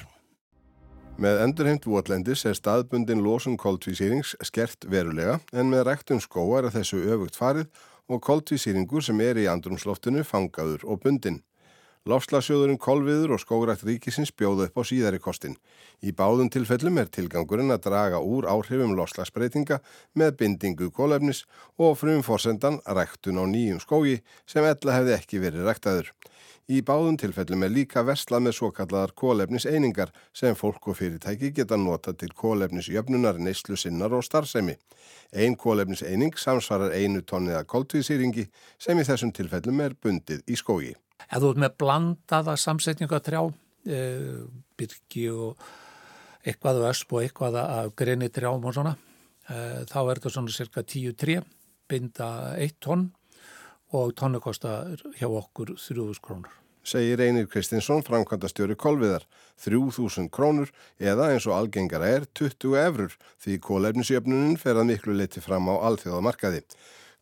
Með 1.15 1.39
endurheimt 1.45 1.87
votlendis 1.87 2.43
er 2.49 2.57
staðbundin 2.57 3.23
losun 3.23 3.55
koltvísýrings 3.61 4.33
skert 4.43 4.89
verulega 4.89 5.39
en 5.53 5.71
með 5.71 5.87
rektun 5.91 6.19
skóar 6.19 6.67
er 6.67 6.75
þessu 6.75 6.99
öfugt 7.05 7.39
farið 7.39 7.69
og 8.11 8.19
koltvísýringur 8.25 9.05
sem 9.05 9.21
er 9.23 9.39
í 9.39 9.47
andrumsloftinu 9.47 10.25
fangaður 10.27 10.83
og 10.89 11.03
bundin. 11.05 11.39
Lofslagsjóðurinn 12.03 12.81
Kolviður 12.83 13.37
og 13.37 13.39
skógrætt 13.39 13.85
ríkisins 13.87 14.33
bjóðu 14.35 14.65
upp 14.65 14.75
á 14.75 14.83
síðari 14.83 15.21
kostin. 15.23 15.53
Í 16.03 16.11
báðum 16.11 16.49
tilfellum 16.51 16.97
er 16.99 17.07
tilgangurinn 17.07 17.71
að 17.71 17.85
draga 17.85 18.17
úr 18.19 18.43
áhrifum 18.51 18.91
lofslagsbreytinga 18.97 19.77
með 20.19 20.33
bindingu 20.41 20.89
kólefnis 20.91 21.45
og 21.79 21.95
frum 22.01 22.19
forsendan 22.27 22.81
ræktun 22.83 23.39
á 23.39 23.47
nýjum 23.47 23.79
skógi 23.79 24.17
sem 24.43 24.67
ella 24.67 24.97
hefði 24.97 25.13
ekki 25.15 25.39
verið 25.45 25.69
ræktaður. 25.69 26.09
Í 26.67 26.81
báðum 26.83 27.15
tilfellum 27.19 27.63
er 27.63 27.71
líka 27.71 28.03
verslað 28.03 28.43
með 28.49 28.57
svo 28.57 28.73
kalladar 28.75 29.15
kólefniseiningar 29.15 30.11
sem 30.35 30.59
fólk 30.59 30.91
og 30.91 30.99
fyrirtæki 30.99 31.53
geta 31.55 31.79
nota 31.79 32.11
til 32.11 32.35
kólefnisjöfnunar, 32.35 33.39
neyslu 33.39 33.79
sinnar 33.79 34.11
og 34.11 34.27
starfsemi. 34.27 34.75
Einn 35.31 35.55
kólefniseining 35.55 36.35
samsvarar 36.35 36.91
einu 36.91 37.23
tonniða 37.23 37.63
koltvísýringi 37.63 38.49
sem 38.75 38.99
í 38.99 39.07
þessum 39.07 39.31
tilfellum 39.31 39.83
er 39.87 39.95
bundið 39.95 40.43
í 40.47 40.59
skógi. 40.59 40.95
Ef 41.29 41.39
þú 41.39 41.53
ert 41.53 41.63
með 41.63 41.77
blandaða 41.83 42.55
samsetninga 42.59 43.19
trjá, 43.23 43.41
e, 43.85 43.99
byrki 44.79 45.25
og 45.33 45.65
eitthvað 46.43 46.83
ösp 46.89 47.15
og 47.15 47.23
eitthvað 47.23 47.59
af 47.63 47.91
greinni 47.99 48.29
trjám 48.33 48.63
og 48.63 48.75
svona, 48.75 48.95
e, 49.47 49.83
þá 49.89 49.99
er 50.03 50.19
þetta 50.19 50.33
svona 50.37 50.55
cirka 50.55 50.83
10-3, 50.83 51.43
binda 51.89 52.29
1 52.57 52.79
tonn 52.83 53.07
og 53.93 54.13
tónu 54.17 54.41
kostar 54.41 54.97
hjá 55.19 55.29
okkur 55.29 55.75
3000 55.77 56.21
krónur. 56.23 56.51
Segir 56.83 57.21
Einir 57.23 57.45
Kristinsson, 57.47 58.01
framkvæmdastjóri 58.03 58.75
Kolviðar, 58.75 59.23
3000 59.63 60.27
krónur 60.33 60.71
eða 60.99 61.29
eins 61.31 61.45
og 61.47 61.55
algengara 61.55 62.09
er 62.17 62.25
20 62.35 62.75
eurur 62.81 63.13
því 63.39 63.59
kólefnisjöfnunin 63.63 64.57
fer 64.59 64.75
að 64.75 64.89
miklu 64.89 65.15
leiti 65.15 65.39
fram 65.43 65.69
á 65.71 65.79
alþjóðamarkaði. 65.87 66.65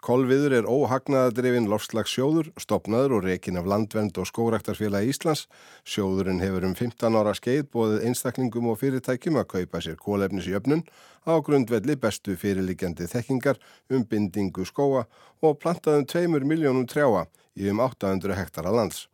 Kolviður 0.02 0.56
er 0.58 0.66
óhagnaðadrifin 0.66 1.68
lofslagssjóður, 1.70 2.48
stopnaður 2.58 3.20
og 3.20 3.26
rekin 3.28 3.60
af 3.60 3.68
landvend 3.70 4.16
og 4.18 4.26
skóraktarfélagi 4.26 5.12
Íslands. 5.14 5.44
Sjóðurinn 5.86 6.42
hefur 6.42 6.66
um 6.66 6.74
15 6.74 7.18
ára 7.20 7.36
skeið 7.38 7.68
bóðið 7.70 8.08
einstaklingum 8.10 8.72
og 8.72 8.80
fyrirtækjum 8.82 9.38
að 9.38 9.46
kaupa 9.52 9.84
sér 9.86 10.00
kólefnisjöfnun 10.02 10.82
á 11.30 11.38
grundvelli 11.46 12.00
bestu 12.02 12.34
fyrirlikjandi 12.34 13.06
þekkingar 13.14 13.62
um 13.94 14.02
bindingu 14.10 14.66
skóa 14.66 15.06
og 15.38 15.62
plantaðum 15.62 16.10
2 16.10 16.26
miljónum 16.50 16.90
trjáa 16.90 17.28
í 17.54 17.70
um 17.70 17.86
800 17.86 18.42
hektara 18.42 18.74
lands. 18.74 19.06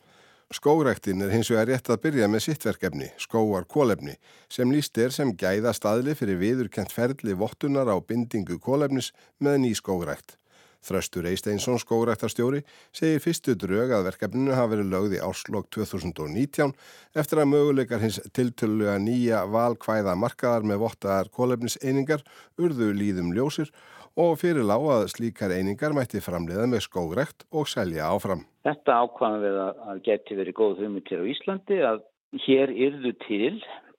Skórektin 0.56 1.20
er 1.20 1.36
hins 1.36 1.52
vegar 1.52 1.68
rétt 1.68 1.92
að 1.92 2.04
byrja 2.08 2.32
með 2.32 2.48
sittverkefni, 2.48 3.12
skóar 3.20 3.68
kólefni, 3.68 4.16
sem 4.48 4.72
líst 4.72 4.96
er 4.96 5.12
sem 5.12 5.36
gæða 5.36 5.76
staðli 5.76 6.16
fyrir 6.16 6.40
viðurkent 6.40 6.96
ferli 6.96 7.36
vottunar 7.36 7.92
á 7.92 8.00
bindingu 8.00 8.56
kólefnis 8.56 9.12
með 9.44 9.66
ný 9.68 9.76
skórekt. 9.76 10.40
Þröstur 10.88 11.28
Eisteinsson 11.28 11.82
skógræktarstjóri 11.82 12.64
segir 12.96 13.20
fyrstu 13.24 13.58
drög 13.60 13.92
að 13.96 14.08
verkefninu 14.08 14.56
hafa 14.56 14.72
verið 14.76 14.94
lögð 14.94 15.18
í 15.18 15.22
áslokk 15.28 15.68
2019 15.76 16.74
eftir 17.20 17.44
að 17.44 17.52
möguleikar 17.52 18.04
hins 18.04 18.22
tiltölu 18.38 18.88
að 18.92 19.04
nýja 19.10 19.44
valkvæða 19.52 20.16
markaðar 20.20 20.68
með 20.72 20.82
vottaðar 20.86 21.32
kólefniseiningar 21.36 22.24
urðu 22.56 22.94
líðum 22.96 23.34
ljósir 23.36 23.74
og 24.18 24.40
fyrir 24.42 24.66
lág 24.66 24.86
að 24.90 25.10
slíkar 25.14 25.54
einingar 25.54 25.94
mætti 25.94 26.22
framleiða 26.24 26.66
með 26.72 26.88
skógrækt 26.88 27.46
og 27.54 27.68
selja 27.70 28.08
áfram. 28.10 28.48
Þetta 28.66 29.02
ákvæðum 29.04 29.44
við 29.44 29.60
að 29.64 30.02
geti 30.08 30.38
verið 30.40 30.58
góð 30.58 30.80
hugmyndir 30.82 31.22
á 31.22 31.26
Íslandi 31.34 31.82
að 31.86 32.02
hér 32.48 32.74
yrðu 32.74 33.14
til 33.28 33.54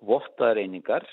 vottaðar 0.05 0.63
einingar 0.65 1.07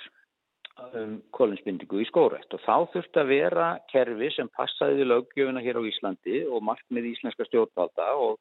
um 0.75 1.19
kolinsbindingu 1.35 2.01
í 2.03 2.07
skórætt 2.09 2.51
og 2.55 2.61
þá 2.65 2.91
þurfti 2.93 3.21
að 3.21 3.31
vera 3.31 3.67
kerfi 3.91 4.29
sem 4.35 4.49
passaði 4.57 5.07
löggjöfuna 5.07 5.63
hér 5.63 5.79
á 5.79 5.87
Íslandi 5.87 6.41
og 6.51 6.63
markmið 6.67 7.11
íslenska 7.13 7.47
stjórnvalda 7.47 8.07
og, 8.19 8.39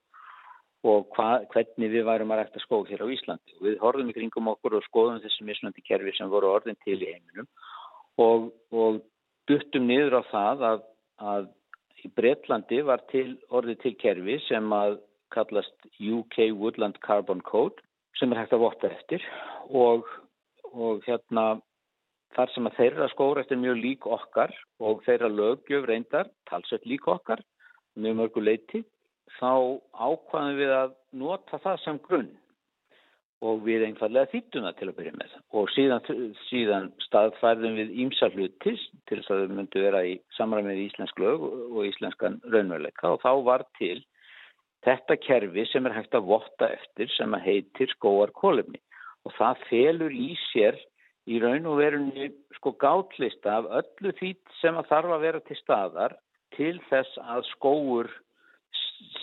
og 0.83 1.07
hva, 1.15 1.45
hvernig 1.53 1.93
við 1.93 2.07
værum 2.09 2.35
að 2.35 2.43
rækta 2.43 2.63
skóð 2.65 2.91
hér 2.91 3.05
á 3.07 3.13
Íslandi. 3.15 3.55
Við 3.63 3.79
horfum 3.83 4.11
í 4.11 4.17
kringum 4.17 4.51
okkur 4.51 4.79
og 4.81 4.87
skoðum 4.89 5.23
þessi 5.23 5.47
misnandi 5.47 5.85
kerfi 5.87 6.15
sem 6.19 6.33
voru 6.33 6.51
orðin 6.57 6.79
til 6.83 6.99
í 6.99 7.13
heiminum. 7.13 7.49
Og, 8.19 8.51
og 8.75 8.99
duttum 9.51 9.87
niður 9.87 10.19
á 10.19 10.23
það 10.31 10.65
að, 10.71 10.85
að 11.23 11.49
í 12.03 12.11
Breitlandi 12.19 12.81
var 12.87 13.05
til, 13.13 13.29
orðið 13.55 13.79
til 13.85 13.95
kerfi 14.03 14.41
sem 14.49 14.75
að 14.75 14.99
kallast 15.35 15.87
UK 15.99 16.51
Woodland 16.59 16.99
Carbon 17.07 17.41
Code 17.47 17.79
sem 18.19 18.33
er 18.33 18.43
hægt 18.43 18.55
að 18.55 18.67
votta 18.67 18.91
eftir. 18.91 19.23
Og, 19.71 20.07
og 20.75 21.07
hérna 21.07 21.61
þar 22.35 22.53
sem 22.55 22.69
að 22.69 22.79
þeirra 22.79 23.09
skórætt 23.13 23.53
er 23.55 23.61
mjög 23.63 23.81
lík 23.81 24.07
okkar 24.07 24.55
og 24.83 25.03
þeirra 25.07 25.31
lögjöf 25.31 25.87
reyndar, 25.89 26.31
talsveit 26.51 26.87
lík 26.89 27.07
okkar, 27.11 27.43
mjög 27.99 28.17
mörgu 28.21 28.45
leiti, 28.45 28.85
þá 29.39 29.81
ákvaðum 29.93 30.59
við 30.59 30.73
að 30.79 30.97
nota 31.21 31.61
það 31.63 31.85
sem 31.85 32.01
grunn. 32.07 32.33
Og 33.45 33.61
við 33.67 33.83
einfallega 33.85 34.31
þýttuna 34.33 34.71
til 34.79 34.87
að 34.89 34.97
byrja 34.97 35.17
með. 35.19 35.33
Og 35.53 35.67
síðan, 35.75 36.01
síðan 36.49 36.87
staðfærðum 37.05 37.75
við 37.77 37.91
ímsa 38.07 38.31
hlutis 38.33 38.87
til 39.05 39.19
þess 39.19 39.33
að 39.35 39.43
þau 39.43 39.57
myndu 39.59 39.83
vera 39.85 40.01
í 40.07 40.15
samræmið 40.39 40.81
í 40.81 40.87
íslensk 40.89 41.21
lög 41.21 41.45
og 41.45 41.83
íslenskan 41.85 42.39
raunveruleika. 42.47 43.11
Og 43.11 43.21
þá 43.21 43.33
var 43.45 43.67
til 43.77 43.99
þetta 44.87 45.19
kerfi 45.21 45.67
sem 45.69 45.87
er 45.89 45.97
hægt 45.99 46.17
að 46.17 46.31
votta 46.31 46.71
eftir 46.73 47.13
sem 47.19 47.37
að 47.37 47.47
heitir 47.51 47.93
skóar 47.93 48.33
kólefni 48.37 48.81
og 49.25 49.33
það 49.39 49.63
felur 49.69 50.13
í 50.13 50.33
sér 50.51 50.79
í 51.33 51.41
raun 51.43 51.69
og 51.71 51.79
verunni 51.81 52.29
sko 52.59 52.75
gátlista 52.85 53.59
af 53.61 53.71
öllu 53.81 54.13
því 54.19 54.33
sem 54.61 54.77
að 54.81 54.91
þarf 54.93 55.17
að 55.17 55.25
vera 55.27 55.43
til 55.49 55.59
staðar 55.61 56.17
til 56.57 56.77
þess 56.91 57.21
að 57.37 57.47
skóur 57.53 58.11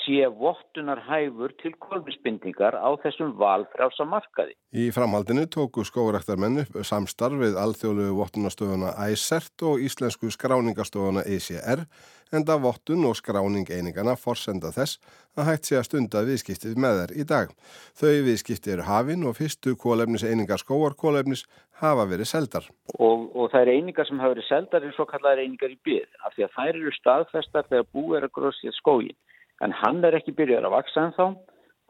sé 0.01 0.25
vottunar 0.39 1.01
hæfur 1.05 1.53
til 1.61 1.73
kolmisbindingar 1.79 2.75
á 2.77 2.89
þessum 3.03 3.35
valfrjása 3.39 4.05
markaði. 4.09 4.55
Í 4.73 4.89
framhaldinu 4.95 5.45
tóku 5.51 5.85
skórektarmenn 5.88 6.63
upp 6.63 6.79
samstarfið 6.88 7.59
alþjóðlegu 7.61 8.17
vottunastofuna 8.17 8.95
ICERT 9.11 9.67
og 9.69 9.83
íslensku 9.85 10.31
skráningarstofuna 10.33 11.25
ECR 11.27 11.85
en 12.31 12.45
það 12.47 12.63
vottun 12.65 13.07
og 13.09 13.17
skráning 13.19 13.67
einingana 13.69 14.15
forsenda 14.19 14.71
þess 14.75 15.00
að 15.38 15.50
hægt 15.50 15.67
sé 15.67 15.77
að 15.79 15.88
stunda 15.89 16.23
viðskiptið 16.27 16.77
með 16.79 17.01
þær 17.01 17.15
í 17.15 17.25
dag. 17.33 17.51
Þau 18.00 18.13
viðskiptið 18.27 18.75
eru 18.77 18.88
hafinn 18.88 19.27
og 19.27 19.38
fyrstu 19.39 19.75
kólefnis 19.79 20.25
einingar 20.27 20.63
skóarkólefnis 20.63 21.43
hafa 21.83 22.07
verið 22.07 22.31
seldar. 22.31 22.69
Og, 22.97 23.27
og 23.35 23.51
það 23.51 23.65
er 23.65 23.73
einingar 23.75 24.07
sem 24.07 24.21
hafa 24.21 24.35
verið 24.35 24.47
seldar 24.47 24.88
en 24.88 24.95
svo 24.95 25.07
kallar 25.09 25.41
einingar 25.41 25.73
í 25.73 25.79
byrð 25.83 26.23
af 26.25 26.38
því 26.38 26.47
að 26.47 26.55
þær 26.57 26.71
eru 26.71 26.95
staðfestar 27.00 27.69
þegar 27.69 27.91
búið 27.91 28.17
er 28.19 28.27
að 28.29 28.35
grósja 28.39 28.75
skógin 28.79 29.19
en 29.62 29.74
hann 29.82 30.03
er 30.08 30.18
ekki 30.18 30.34
byrjað 30.38 30.68
að 30.68 30.75
vaksa 30.75 31.06
en 31.06 31.15
þá 31.18 31.25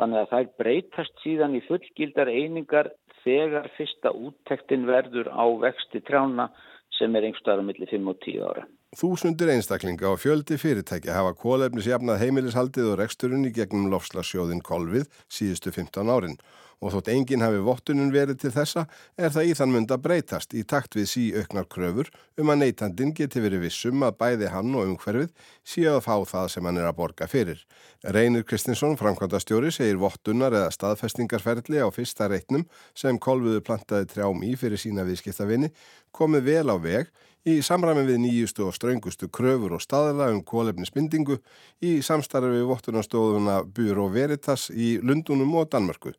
þannig 0.01 0.19
að 0.21 0.31
þær 0.33 0.49
breytast 0.61 1.23
síðan 1.23 1.55
í 1.57 1.63
fullgildar 1.67 2.31
einingar 2.31 2.91
þegar 3.23 3.69
fyrsta 3.77 4.13
úttektin 4.17 4.87
verður 4.89 5.29
á 5.31 5.45
vexti 5.61 6.01
trjána 6.07 6.49
sem 6.97 7.15
er 7.15 7.27
einhverstaðar 7.27 7.63
á 7.63 7.69
milli 7.69 7.87
5 7.89 8.09
og 8.11 8.21
10 8.25 8.47
ára. 8.49 8.65
Þúsundir 8.91 9.47
einstaklinga 9.53 10.09
og 10.11 10.17
fjöldi 10.19 10.57
fyrirtækja 10.59 11.13
hafa 11.15 11.31
kólefnisjafnað 11.39 12.17
heimilishaldið 12.25 12.89
og 12.91 12.97
reksturinn 12.99 13.47
í 13.47 13.51
gegnum 13.55 13.85
lofslagsjóðin 13.93 14.59
Kolvið 14.67 15.05
síðustu 15.31 15.71
15 15.71 16.11
árin 16.11 16.35
og 16.81 16.91
þótt 16.95 17.11
enginn 17.13 17.45
hafi 17.45 17.61
vottunum 17.63 18.09
verið 18.11 18.41
til 18.41 18.51
þessa 18.51 18.83
er 19.15 19.31
það 19.31 19.47
í 19.47 19.55
þann 19.61 19.71
mund 19.77 19.93
að 19.95 20.03
breytast 20.09 20.57
í 20.57 20.65
takt 20.67 20.97
við 20.99 21.07
sí 21.07 21.23
auknar 21.37 21.69
kröfur 21.71 22.11
um 22.41 22.51
að 22.51 22.59
neytandin 22.65 23.15
geti 23.15 23.39
verið 23.39 23.63
vissum 23.69 24.03
að 24.03 24.17
bæði 24.25 24.51
hann 24.51 24.75
og 24.75 24.89
umhverfið 24.89 25.31
síu 25.63 25.87
að 25.93 26.03
fá 26.09 26.15
það 26.33 26.51
sem 26.57 26.67
hann 26.67 26.83
er 26.83 26.89
að 26.89 26.97
borga 26.99 27.31
fyrir. 27.31 27.63
Reynir 28.03 28.43
Kristinsson, 28.43 28.99
framkvæmdastjóri, 28.99 29.71
segir 29.71 30.03
vottunar 30.03 30.51
eða 30.51 30.75
staðfestingarferðli 30.75 31.79
á 31.79 31.87
fyrsta 31.95 32.27
reitnum 32.27 32.67
sem 32.91 33.21
Kolviðu 33.21 33.63
plantaði 33.63 34.11
trjám 34.17 34.43
í 34.43 34.55
fyrir 34.59 34.81
sína 34.81 35.07
viðskiptavinni 35.07 35.71
komið 36.11 36.49
vel 36.49 36.67
á 36.73 36.77
veg 36.81 37.13
í 37.47 37.57
samræmi 37.65 38.03
við 38.05 38.19
nýjustu 38.21 38.67
og 38.67 38.75
ströngustu 38.81 39.29
kröfur 39.29 39.77
og 39.77 39.83
staðla 39.83 40.31
um 40.33 40.41
kólefnisbindingu 40.41 41.37
í 41.85 41.99
samstarfi 42.05 42.49
við 42.55 42.69
vottunarstofuna 42.71 43.61
Búró 43.69 44.09
Veritas 44.09 44.69
í 44.73 44.95
Lundunum 45.05 45.53
og 45.61 45.69
Danmörku. 45.69 46.15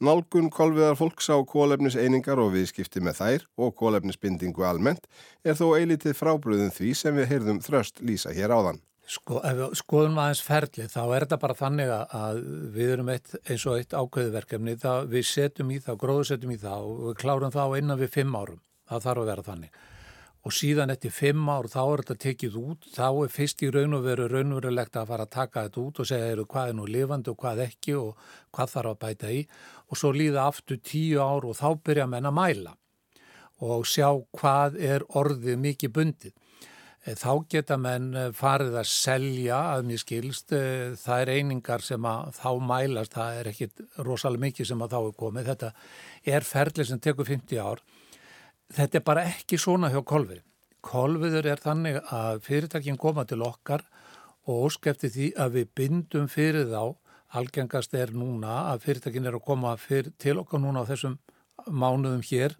Nálgun 0.00 0.48
kolviðar 0.48 0.96
fólks 0.96 1.28
á 1.28 1.36
kólefniseiningar 1.44 2.40
og 2.40 2.54
viðskipti 2.54 3.02
með 3.04 3.18
þær 3.20 3.42
og 3.60 3.74
kólefnisbindingu 3.76 4.64
almennt 4.64 5.04
er 5.44 5.58
þó 5.58 5.76
eilitið 5.76 6.16
frábröðum 6.16 6.72
því 6.72 6.94
sem 6.96 7.18
við 7.20 7.28
heyrðum 7.34 7.60
þröst 7.60 8.00
lýsa 8.00 8.32
hér 8.32 8.54
áðan. 8.56 8.80
Sko, 9.10 9.42
ef 9.44 9.58
við 9.58 9.76
skoðum 9.76 10.18
aðeins 10.22 10.40
ferli 10.46 10.86
þá 10.88 11.00
er 11.02 11.26
þetta 11.26 11.40
bara 11.42 11.58
þannig 11.58 11.92
að 11.92 12.42
við 12.72 12.92
erum 12.94 13.12
eitt, 13.12 13.36
eins 13.44 13.66
og 13.66 13.76
eitt 13.76 13.92
ákveðverkefni 13.92 14.76
það 14.80 15.12
við 15.12 15.28
setjum 15.34 15.72
í 15.74 15.80
það, 15.82 16.00
gróðsetjum 16.04 16.54
í 16.54 16.60
það 16.62 16.88
og 16.88 17.00
við 17.08 17.16
klárum 17.20 17.54
það 17.54 17.78
innan 17.82 18.00
við 18.00 18.12
fimm 18.14 18.36
árum. 18.38 18.62
Það 18.88 19.04
þarf 19.04 19.22
að 19.22 19.32
vera 19.34 19.48
þannig 19.50 19.80
og 20.40 20.54
síðan 20.56 20.92
eftir 20.94 21.12
fimm 21.12 21.48
ár 21.52 21.68
þá 21.68 21.80
er 21.82 22.02
þetta 22.02 22.16
tekið 22.24 22.58
út, 22.60 22.86
þá 22.94 23.08
er 23.10 23.32
fyrst 23.34 23.64
í 23.66 23.70
raun 23.74 23.98
og 23.98 24.06
veru 24.06 24.28
raunverulegt 24.30 24.96
að 24.96 25.10
fara 25.12 25.26
að 25.26 25.34
taka 25.36 25.64
þetta 25.66 25.82
út 25.84 26.00
og 26.00 26.08
segja 26.08 26.32
eru 26.32 26.46
hvað 26.48 26.72
er 26.72 26.78
nú 26.78 26.86
lifandi 26.88 27.32
og 27.32 27.40
hvað 27.42 27.64
ekki 27.66 27.96
og 28.00 28.28
hvað 28.56 28.74
þarf 28.74 28.94
að 28.94 29.00
bæta 29.04 29.32
í? 29.34 29.40
Og 29.90 30.00
svo 30.00 30.12
líða 30.16 30.46
aftur 30.48 30.80
tíu 30.80 31.20
ár 31.20 31.48
og 31.48 31.58
þá 31.58 31.68
byrja 31.84 32.08
menn 32.08 32.30
að 32.30 32.38
mæla 32.40 32.76
og 33.60 33.84
sjá 33.88 34.08
hvað 34.38 34.78
er 34.80 35.04
orðið 35.20 35.60
mikið 35.60 35.92
bundið. 35.96 36.36
Eh, 37.04 37.16
þá 37.16 37.46
geta 37.48 37.78
menn 37.80 38.10
eh, 38.12 38.28
farið 38.36 38.74
að 38.76 38.88
selja 38.90 39.60
að 39.74 39.86
mér 39.88 40.00
skilst, 40.02 40.52
eh, 40.52 40.92
það 41.00 41.22
er 41.22 41.32
einingar 41.38 41.84
sem 41.84 42.08
að 42.08 42.34
þá 42.36 42.50
mælast, 42.60 43.14
það 43.16 43.38
er 43.38 43.48
ekki 43.54 43.68
rosalega 44.04 44.44
mikið 44.44 44.68
sem 44.68 44.84
að 44.84 44.92
þá 44.92 44.98
er 45.00 45.14
komið, 45.22 45.48
þetta 45.48 45.70
er 46.34 46.48
ferlið 46.48 46.90
sem 46.90 47.00
tekur 47.00 47.28
50 47.28 47.62
ár, 47.64 47.80
þetta 48.74 48.98
er 48.98 49.04
bara 49.06 49.26
ekki 49.28 49.58
svona 49.60 49.90
hjá 49.92 50.00
kolvið. 50.06 50.42
Kolviður 50.80 51.50
er 51.52 51.60
þannig 51.60 51.98
að 52.08 52.40
fyrirtækinn 52.46 53.00
koma 53.00 53.26
til 53.28 53.42
okkar 53.44 53.84
og 54.48 54.70
óskefti 54.70 55.10
því 55.12 55.26
að 55.44 55.58
við 55.58 55.72
bindum 55.76 56.30
fyrir 56.30 56.70
þá, 56.70 56.96
algengast 57.36 57.94
er 57.94 58.14
núna 58.16 58.64
að 58.70 58.86
fyrirtækinn 58.86 59.28
er 59.28 59.36
að 59.36 59.44
koma 59.46 59.74
fyr, 59.78 60.08
til 60.18 60.38
okkar 60.40 60.62
núna 60.62 60.82
á 60.82 60.88
þessum 60.88 61.18
mánuðum 61.68 62.24
hér 62.24 62.56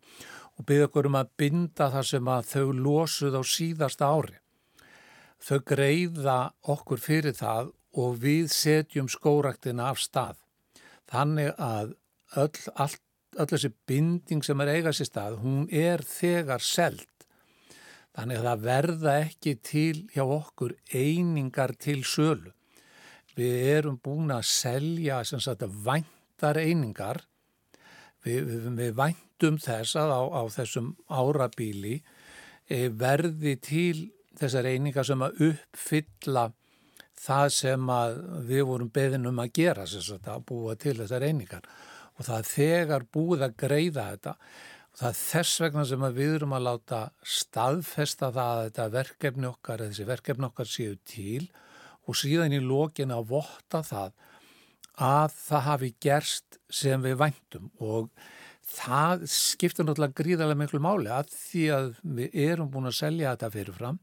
og 0.58 0.66
byggja 0.68 0.90
okkur 0.90 1.08
um 1.08 1.18
að 1.22 1.32
binda 1.40 1.88
það 1.94 2.06
sem 2.10 2.28
að 2.28 2.48
þau 2.52 2.72
losuð 2.84 3.38
á 3.40 3.42
síðasta 3.48 4.10
ári. 4.12 4.36
Þau 5.40 5.58
greiða 5.72 6.38
okkur 6.68 7.00
fyrir 7.00 7.36
það 7.36 7.72
og 7.96 8.18
við 8.20 8.50
setjum 8.52 9.08
skóraktina 9.08 9.88
af 9.90 10.02
stað. 10.02 10.36
Þannig 11.10 11.54
að 11.56 11.94
öll, 12.38 12.60
all, 12.76 12.98
öll 13.38 13.49
þessi 13.50 13.70
binding 13.87 14.44
sem 14.44 14.60
er 14.62 14.72
eigast 14.75 15.04
í 15.04 15.08
stað, 15.08 15.38
hún 15.44 15.66
er 15.70 16.02
þegar 16.06 16.64
selt. 16.64 17.06
Þannig 18.16 18.40
að 18.40 18.49
það 18.49 18.64
verða 18.66 19.16
ekki 19.25 19.54
til 19.62 20.06
hjá 20.14 20.25
okkur 20.25 20.75
einingar 20.90 21.76
til 21.78 22.00
sölu. 22.04 22.50
Við 23.38 23.66
erum 23.76 24.00
búin 24.02 24.32
að 24.34 24.49
selja 24.50 25.22
sagt, 25.25 25.62
væntar 25.62 26.58
einingar 26.58 27.22
Við, 28.20 28.40
við, 28.44 28.64
við 28.76 28.96
væntum 28.99 29.58
þess 29.60 29.96
að 29.96 30.10
á, 30.12 30.20
á 30.37 30.42
þessum 30.52 30.90
árabíli 31.08 32.00
e, 32.68 32.88
verði 32.92 33.54
til 33.64 34.10
þessar 34.37 34.68
einingar 34.68 35.06
sem 35.08 35.22
að 35.25 35.40
uppfylla 35.46 36.50
það 37.20 37.46
sem 37.56 37.92
við 38.49 38.66
vorum 38.68 38.90
beðinum 38.92 39.40
að 39.40 39.54
gera 39.56 39.87
að 39.88 40.44
búa 40.49 40.76
til 40.80 40.99
þessar 41.00 41.25
einingar 41.25 41.64
og 42.20 42.26
það 42.28 42.50
þegar 42.50 43.06
búið 43.16 43.46
að 43.46 43.56
greiða 43.64 44.06
þetta 44.12 44.34
og 44.90 44.98
það 45.00 45.08
er 45.10 45.18
þess 45.20 45.60
vegna 45.64 45.84
sem 45.88 46.06
við 46.18 46.34
erum 46.36 46.56
að 46.56 46.66
láta 46.66 47.00
staðfesta 47.24 48.28
það 48.34 48.50
að 48.54 48.64
þetta 48.66 48.88
verkefni 48.96 49.48
okkar, 49.48 49.84
þessi 49.86 50.08
verkefni 50.08 50.48
okkar 50.50 50.68
séu 50.68 50.98
til 51.08 51.46
og 52.04 52.18
síðan 52.20 52.56
í 52.56 52.60
lókin 52.60 53.14
að 53.14 53.30
votta 53.32 53.80
það 53.86 54.12
að 55.00 55.36
það 55.38 55.66
hafi 55.68 55.90
gerst 56.04 56.58
sem 56.68 57.00
við 57.04 57.16
væntum 57.22 57.70
og 57.80 58.10
það 58.70 59.24
skiptir 59.32 59.86
náttúrulega 59.86 60.18
gríðarlega 60.20 60.60
miklu 60.60 60.82
máli 60.84 61.12
að 61.14 61.30
því 61.32 61.64
að 61.74 61.88
við 62.18 62.36
erum 62.44 62.68
búin 62.70 62.90
að 62.90 62.98
selja 63.00 63.32
þetta 63.32 63.54
fyrirfram 63.54 64.02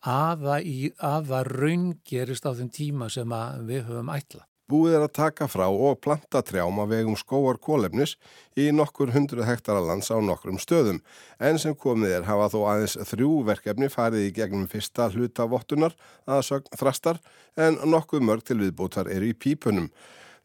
að 0.00 0.46
það, 0.46 0.68
í, 0.70 0.92
að 0.96 1.26
það 1.32 1.50
raungerist 1.56 2.46
á 2.46 2.52
þeim 2.56 2.70
tíma 2.72 3.10
sem 3.12 3.34
við 3.68 3.84
höfum 3.90 4.14
ætla. 4.14 4.46
Búið 4.70 4.92
er 4.94 5.02
að 5.02 5.14
taka 5.16 5.48
frá 5.50 5.64
og 5.66 5.96
planta 6.04 6.44
trjám 6.46 6.76
að 6.78 6.92
vegum 6.92 7.16
skóar 7.18 7.56
kólefnis 7.58 8.12
í 8.54 8.68
nokkur 8.70 9.10
hundru 9.10 9.42
hektara 9.42 9.80
lands 9.82 10.12
á 10.14 10.18
nokkrum 10.22 10.60
stöðum 10.62 11.00
en 11.42 11.58
sem 11.58 11.74
komið 11.74 12.12
er 12.20 12.26
hafa 12.28 12.46
þó 12.52 12.58
aðeins 12.70 12.94
þrjú 13.10 13.30
verkefni 13.48 13.88
farið 13.90 14.28
í 14.28 14.34
gegnum 14.36 14.68
fyrsta 14.70 15.08
hlutavottunar 15.10 15.96
aðsögn 16.30 16.78
þrastar 16.78 17.18
en 17.58 17.80
nokkuð 17.82 18.22
mörg 18.28 18.46
til 18.46 18.60
viðbútar 18.60 19.10
eru 19.10 19.32
í 19.32 19.34
pípunum. 19.34 19.88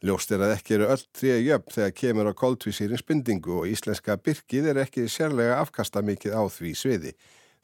Ljóst 0.02 0.34
er 0.34 0.42
að 0.42 0.56
ekki 0.56 0.74
eru 0.80 0.88
öll 0.96 1.04
tríu 1.14 1.36
jöfn 1.44 1.76
þegar 1.76 1.94
kemur 2.00 2.30
á 2.34 2.38
koltvísýringsbindingu 2.40 3.60
og 3.60 3.70
íslenska 3.70 4.18
byrkið 4.18 4.72
er 4.72 4.80
ekki 4.82 5.06
sérlega 5.12 5.60
afkasta 5.60 6.02
mikið 6.02 6.34
á 6.34 6.42
því 6.50 6.72
sviði. 6.74 7.14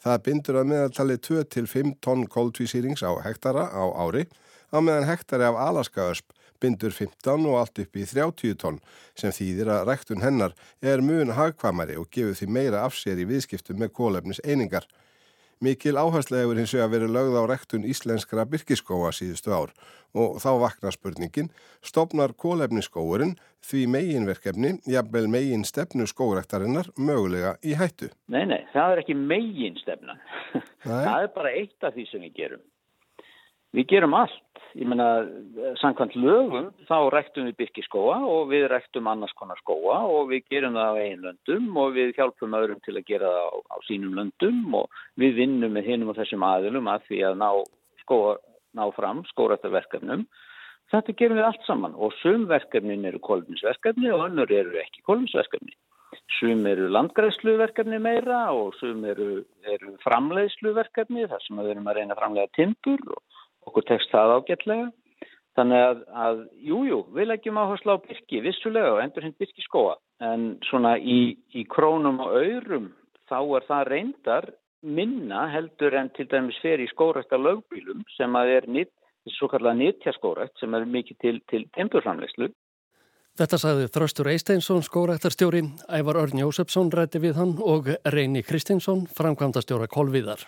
Það 0.03 0.23
bindur 0.29 0.61
að 0.63 0.71
meðaltali 0.71 1.19
2-5 1.27 1.99
tonn 2.03 2.23
koltvísýrings 2.31 3.03
á 3.03 3.11
hektara 3.27 3.67
á 3.67 3.83
ári 3.99 4.29
á 4.71 4.79
meðan 4.79 5.11
hektari 5.11 5.51
af 5.51 5.59
alaskaösp 5.59 6.31
bindur 6.63 6.95
15 6.95 7.47
og 7.51 7.59
allt 7.59 7.83
upp 7.83 7.99
í 7.99 8.07
30 8.09 8.57
tonn 8.63 8.81
sem 9.19 9.35
þýðir 9.35 9.75
að 9.75 9.87
ræktun 9.91 10.25
hennar 10.25 10.57
er 10.81 11.05
mun 11.05 11.35
hagkvamari 11.37 11.99
og 12.01 12.11
gefur 12.15 12.39
því 12.39 12.51
meira 12.57 12.85
afsér 12.87 13.21
í 13.23 13.29
viðskiptum 13.29 13.83
með 13.83 13.95
kólefnis 13.99 14.43
einingar. 14.47 14.87
Mikil 15.63 15.95
áherslega 15.95 16.57
hins 16.59 16.73
vegar 16.75 16.91
verið 16.91 17.13
lögð 17.15 17.37
á 17.39 17.43
rektun 17.47 17.85
íslenskra 17.87 18.43
byrkiskóa 18.51 19.13
síðustu 19.15 19.53
ár 19.55 19.71
og 20.13 20.41
þá 20.43 20.49
vakna 20.59 20.91
spurningin, 20.91 21.53
stopnar 21.87 22.35
kólefniskóurinn 22.35 23.37
því 23.63 23.85
meginverkefni, 23.95 24.73
jafnvel 24.91 25.29
megin 25.31 25.63
stefnu 25.65 26.09
skórektarinnar 26.11 26.91
mögulega 26.99 27.55
í 27.63 27.77
hættu? 27.79 28.11
Nei, 28.27 28.43
nei, 28.51 28.61
það 28.75 28.97
er 28.97 29.05
ekki 29.05 29.17
megin 29.21 29.79
stefnan. 29.79 30.19
það 30.83 31.29
er 31.29 31.33
bara 31.39 31.55
eitt 31.55 31.87
af 31.87 31.95
því 31.95 32.09
sem 32.11 32.27
við 32.27 32.39
gerum. 32.43 32.65
Við 33.73 33.89
gerum 33.89 34.15
allt. 34.17 34.41
Ég 34.77 34.89
menna, 34.89 35.07
samkvæmt 35.81 36.15
lögum 36.17 36.71
þá 36.89 36.97
rektum 37.13 37.45
við 37.49 37.59
byrkiskóa 37.61 38.19
og 38.25 38.47
við 38.49 38.67
rektum 38.73 39.09
annars 39.11 39.33
konar 39.37 39.59
skóa 39.61 39.99
og 40.09 40.31
við 40.31 40.47
gerum 40.53 40.79
það 40.79 40.97
á 40.97 41.01
einn 41.03 41.27
löndum 41.27 41.67
og 41.81 41.93
við 41.97 42.15
hjálpum 42.17 42.57
öðrum 42.57 42.81
til 42.85 42.95
að 42.97 43.05
gera 43.11 43.33
það 43.35 43.49
á, 43.53 43.57
á 43.69 43.77
sínum 43.89 44.17
löndum 44.17 44.79
og 44.81 45.03
við 45.21 45.37
vinnum 45.43 45.77
með 45.77 45.91
hinnum 45.91 46.13
og 46.13 46.17
þessum 46.21 46.47
aðilum 46.49 46.89
að 46.89 47.05
því 47.11 47.21
að 47.29 47.37
ná, 47.43 47.51
skóa, 48.05 48.39
ná 48.77 48.85
fram 48.97 49.21
skóratarverkefnum. 49.33 50.25
Þetta 50.93 51.17
gerum 51.21 51.41
við 51.41 51.49
allt 51.49 51.69
saman 51.69 51.97
og 51.97 52.17
sum 52.21 52.49
verkefnin 52.49 53.09
eru 53.09 53.21
kolminsverkefni 53.25 54.13
og 54.13 54.27
önnur 54.31 54.57
eru 54.57 54.81
ekki 54.81 55.05
kolminsverkefni. 55.09 55.77
Sum 56.39 56.65
eru 56.69 56.89
landgræðsluverkefni 56.93 58.01
meira 58.05 58.47
og 58.57 58.73
sum 58.81 59.05
eru, 59.09 59.45
eru 59.69 59.95
framleiðsluverkefni 60.05 61.29
þar 61.29 61.45
sem 61.45 61.61
við 61.61 61.75
erum 61.77 61.89
að 61.89 62.01
reyna 62.01 62.17
að 62.17 62.21
framlega 62.21 62.53
timpur 62.57 63.17
og 63.17 63.23
okkur 63.69 63.87
tekst 63.89 64.13
það 64.15 64.37
ágætlega. 64.39 64.89
Þannig 65.53 65.83
að, 65.85 65.99
að 66.17 66.39
jújú, 66.65 66.87
jú, 66.89 66.99
við 67.13 67.29
leggjum 67.29 67.61
áherslu 67.61 67.93
á 67.93 68.05
byrki, 68.07 68.41
vissulega 68.41 68.95
og 68.95 69.03
endur 69.03 69.27
hinn 69.27 69.37
byrki 69.37 69.65
skóa. 69.67 69.99
En 70.25 70.47
svona 70.65 70.95
í, 70.97 71.37
í 71.53 71.67
krónum 71.69 72.23
og 72.25 72.39
aurum 72.41 72.89
þá 73.29 73.39
er 73.59 73.67
það 73.69 73.89
reyndar 73.91 74.49
minna 74.83 75.45
heldur 75.53 75.95
en 75.99 76.11
til 76.17 76.27
dæmis 76.31 76.59
fer 76.63 76.81
í 76.83 76.89
skórækta 76.91 77.39
lögbílum 77.39 78.03
sem 78.17 78.35
að 78.39 78.57
er 78.57 78.69
nýtt, 78.77 78.93
svo 79.37 79.49
kallar 79.53 79.77
nýttja 79.79 80.15
skórækt 80.17 80.59
sem 80.59 80.75
er 80.75 80.89
mikið 80.89 81.21
til, 81.23 81.37
til 81.51 81.69
tempurframlegslu. 81.77 82.51
Þetta 83.39 83.59
sagði 83.61 83.87
Þröstur 83.89 84.29
Eisteinsson, 84.29 84.83
skóræktarstjóri, 84.85 85.63
Ævar 85.89 86.19
Örn 86.21 86.43
Jósefsson 86.43 86.93
rætti 86.93 87.23
við 87.23 87.39
hann 87.41 87.55
og 87.65 87.89
Reyni 88.13 88.43
Kristinsson, 88.45 89.07
framkvæmdastjóra 89.17 89.89
Kolviðar. 89.89 90.45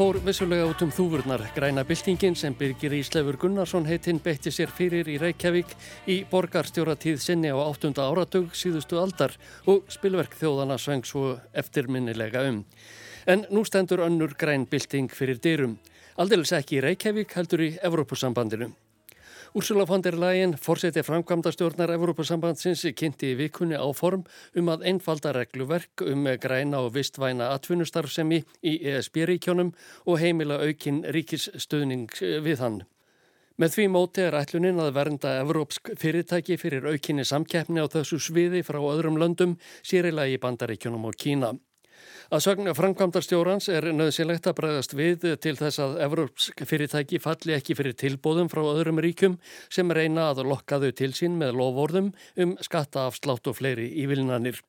Fór 0.00 0.16
vissulega 0.24 0.64
út 0.64 0.80
um 0.80 0.92
þúfurnar 0.96 1.42
græna 1.52 1.82
byltingin 1.84 2.32
sem 2.38 2.54
Birgir 2.56 2.94
Íslefur 2.96 3.36
Gunnarsson 3.42 3.84
heitinn 3.84 4.22
beitti 4.24 4.48
sér 4.48 4.72
fyrir 4.72 5.10
í 5.12 5.18
Reykjavík 5.20 5.74
í 6.08 6.16
borgarstjóratíð 6.30 7.20
sinni 7.20 7.52
á 7.52 7.60
8. 7.60 7.92
áratug 8.00 8.56
síðustu 8.56 8.96
aldar 8.96 9.36
og 9.68 9.84
spilverk 9.92 10.38
þjóðana 10.40 10.80
sveng 10.80 11.04
svo 11.04 11.34
eftirminnilega 11.52 12.46
um. 12.48 12.62
En 13.28 13.44
nú 13.52 13.66
stendur 13.68 14.00
önnur 14.06 14.32
græn 14.40 14.64
bylting 14.70 15.12
fyrir 15.12 15.36
dyrum. 15.36 15.76
Aldeilis 16.16 16.56
ekki 16.56 16.80
í 16.80 16.86
Reykjavík 16.86 17.36
heldur 17.36 17.68
í 17.68 17.74
Evrópusambandinu. 17.84 18.72
Úrsula 19.52 19.84
von 19.84 20.02
der 20.02 20.14
Leyen, 20.14 20.52
fórseti 20.54 21.02
framkvæmdastjórnar 21.02 21.90
Evrópasambandsins, 21.90 22.84
kynnti 22.94 23.32
í 23.32 23.38
vikunni 23.40 23.74
á 23.74 23.82
form 23.98 24.20
um 24.54 24.68
að 24.70 24.84
einfalda 24.86 25.32
regluverk 25.34 26.04
um 26.06 26.28
græna 26.38 26.78
og 26.84 26.92
vistvæna 26.94 27.48
atvinnustarfsemi 27.56 28.44
í 28.62 28.76
ESB-ríkjónum 28.92 29.72
og 30.06 30.20
heimila 30.22 30.60
aukin 30.62 31.02
ríkisstöðning 31.02 32.14
við 32.46 32.62
hann. 32.62 32.78
Með 33.58 33.74
því 33.74 33.88
móti 33.90 34.22
er 34.22 34.38
ætlunin 34.38 34.78
að 34.78 34.92
vernda 35.00 35.32
evrópsk 35.40 35.90
fyrirtæki 35.98 36.54
fyrir 36.54 36.86
aukinni 36.86 37.26
samkeppni 37.26 37.82
á 37.82 37.90
þessu 37.90 38.20
sviði 38.22 38.62
frá 38.62 38.78
öðrum 38.78 39.18
löndum, 39.18 39.58
sérilega 39.82 40.30
í 40.30 40.38
bandaríkjónum 40.38 41.10
og 41.10 41.18
Kína. 41.18 41.56
Að 42.30 42.44
sögna 42.44 42.70
framkvæmdarstjórans 42.78 43.64
er 43.74 43.88
nöðsynlegt 43.90 44.44
að 44.46 44.54
bregðast 44.60 44.92
við 44.94 45.24
til 45.42 45.56
þess 45.58 45.80
að 45.82 45.96
Evrópsk 46.04 46.62
fyrirtæki 46.62 47.18
falli 47.18 47.56
ekki 47.56 47.74
fyrir 47.74 47.96
tilbóðum 47.98 48.46
frá 48.52 48.60
öðrum 48.70 49.02
ríkum 49.02 49.34
sem 49.66 49.90
reyna 49.90 50.28
að 50.30 50.44
lokka 50.46 50.78
þau 50.78 50.92
til 50.94 51.10
sín 51.18 51.40
með 51.42 51.58
lofórðum 51.58 52.12
um 52.38 52.54
skattaafslátt 52.62 53.50
og 53.50 53.58
fleiri 53.58 53.88
ívilnanir. 54.04 54.62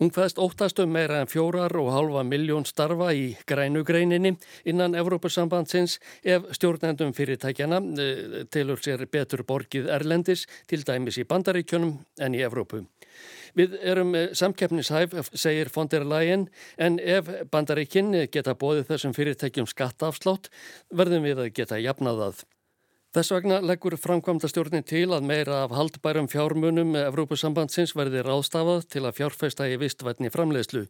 Hún 0.00 0.10
hvaðst 0.10 0.40
óttast 0.42 0.80
um 0.82 0.90
meira 0.90 1.20
en 1.22 1.28
fjórar 1.30 1.70
og 1.78 1.92
halva 1.94 2.24
miljón 2.26 2.64
starfa 2.66 3.12
í 3.14 3.36
grænugreininni 3.46 4.32
innan 4.66 4.96
Evrópusambandsins 4.98 6.00
ef 6.26 6.48
stjórnendum 6.58 7.12
fyrirtækjana 7.14 7.78
eh, 8.02 8.40
tilur 8.50 8.82
sér 8.82 9.04
betur 9.06 9.44
borgið 9.46 9.86
Erlendis 9.94 10.48
til 10.66 10.82
dæmis 10.82 11.20
í 11.22 11.26
bandaríkjunum 11.30 11.94
en 12.18 12.34
í 12.34 12.42
Evrópu. 12.42 12.82
Við 13.54 13.76
erum 13.86 14.10
samkeppnishæf, 14.34 15.14
segir 15.30 15.70
von 15.70 15.86
der 15.86 16.02
Leyen, 16.02 16.48
en 16.74 16.98
ef 16.98 17.30
bandaríkinn 17.54 18.10
geta 18.34 18.56
bóðið 18.58 18.88
þessum 18.90 19.14
fyrirtækjum 19.14 19.70
skattaafslátt 19.70 20.50
verðum 20.90 21.22
við 21.22 21.44
að 21.44 21.52
geta 21.60 21.78
jafnaðað. 21.78 22.42
Þess 23.14 23.30
vegna 23.30 23.60
leggur 23.62 23.94
framkvæmda 23.94 24.48
stjórnin 24.50 24.82
til 24.90 25.04
að 25.14 25.26
meira 25.28 25.60
af 25.62 25.74
haldbærum 25.76 26.26
fjármunum 26.32 26.96
Evrópusambandsins 26.98 27.92
verði 27.94 28.24
ráðstafað 28.26 28.88
til 28.90 29.04
að 29.06 29.20
fjárfæsta 29.20 29.68
í 29.70 29.76
vistvætni 29.78 30.32
framleiðslu. 30.34 30.82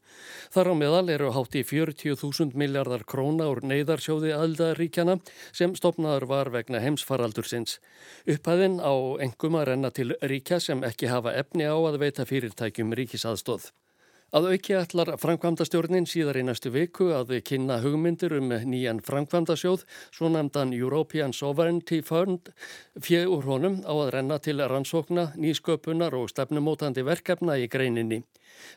Þar 0.57 0.73
á 0.73 0.75
meðal 0.81 1.13
eru 1.13 1.35
hátt 1.37 1.61
í 1.61 1.67
40.000 1.69 2.57
miljardar 2.57 3.05
króna 3.05 3.51
úr 3.53 3.61
neyðarsjóði 3.69 4.33
aldaríkjana 4.39 5.19
sem 5.53 5.77
stopnaður 5.77 6.31
var 6.33 6.55
vegna 6.57 6.81
heimsfaraldursins. 6.81 7.77
Upphæðin 8.25 8.81
á 8.81 9.21
engum 9.21 9.61
að 9.61 9.75
renna 9.75 9.93
til 9.93 10.15
ríkja 10.25 10.65
sem 10.65 10.81
ekki 10.81 11.13
hafa 11.13 11.37
efni 11.37 11.69
á 11.69 11.77
að 11.77 12.01
veita 12.07 12.25
fyrirtækjum 12.25 12.97
ríkisaðstóð. 13.05 13.69
Að 14.35 14.49
auki 14.51 14.75
ætlar 14.75 15.13
framkvæmdastjórnin 15.23 16.09
síðar 16.11 16.41
í 16.41 16.43
næstu 16.43 16.73
viku 16.75 17.13
að 17.15 17.37
kynna 17.47 17.77
hugmyndir 17.85 18.33
um 18.35 18.49
nýjan 18.51 18.99
framkvæmdasjóð, 19.07 19.85
svo 20.11 20.31
nefndan 20.35 20.73
European 20.75 21.31
Sovereignty 21.31 22.01
Fund, 22.03 22.51
fjögur 22.99 23.47
honum 23.47 23.77
á 23.87 23.95
að 23.95 24.11
renna 24.17 24.41
til 24.43 24.59
rannsókna, 24.59 25.29
nýsköpunar 25.39 26.17
og 26.19 26.33
stefnumótandi 26.33 27.05
verkefna 27.07 27.55
í 27.63 27.69
greininni. 27.71 28.25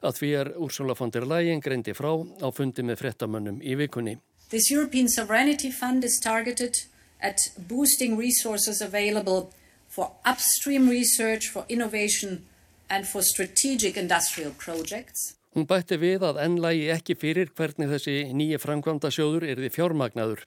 Að 0.05 0.19
því 0.19 0.29
er 0.43 0.51
Úrsula 0.61 0.93
von 0.93 1.09
der 1.09 1.25
Leyen 1.25 1.63
greindi 1.65 1.95
frá 1.97 2.11
á 2.13 2.47
fundi 2.53 2.85
með 2.85 3.01
frettamönnum 3.01 3.57
í 3.65 3.73
vikunni. 3.81 4.19
This 4.51 4.69
European 4.69 5.09
Sovereignty 5.09 5.71
Fund 5.71 6.05
is 6.05 6.19
targeted 6.21 6.83
at 7.19 7.49
boosting 7.57 8.13
resources 8.15 8.79
available 8.79 9.49
for 9.89 10.11
upstream 10.23 10.87
research, 10.87 11.49
for 11.49 11.65
innovation 11.67 12.45
and 12.91 13.07
for 13.07 13.23
strategic 13.23 13.97
industrial 13.97 14.51
projects. 14.51 15.36
Hún 15.57 15.65
bætti 15.65 15.97
við 15.97 16.21
að 16.21 16.37
ennlægi 16.43 16.83
ekki 16.93 17.15
fyrir 17.17 17.47
hvernig 17.57 17.89
þessi 17.89 18.11
nýja 18.37 18.59
framkvæmda 18.61 19.09
sjóður 19.09 19.47
erði 19.55 19.71
fjármagnaður. 19.73 20.43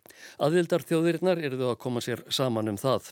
Aðildar 0.46 0.84
þjóðirinnar 0.86 1.40
erðu 1.48 1.72
að 1.72 1.80
koma 1.82 2.02
sér 2.04 2.22
saman 2.30 2.70
um 2.70 2.78
það. 2.78 3.08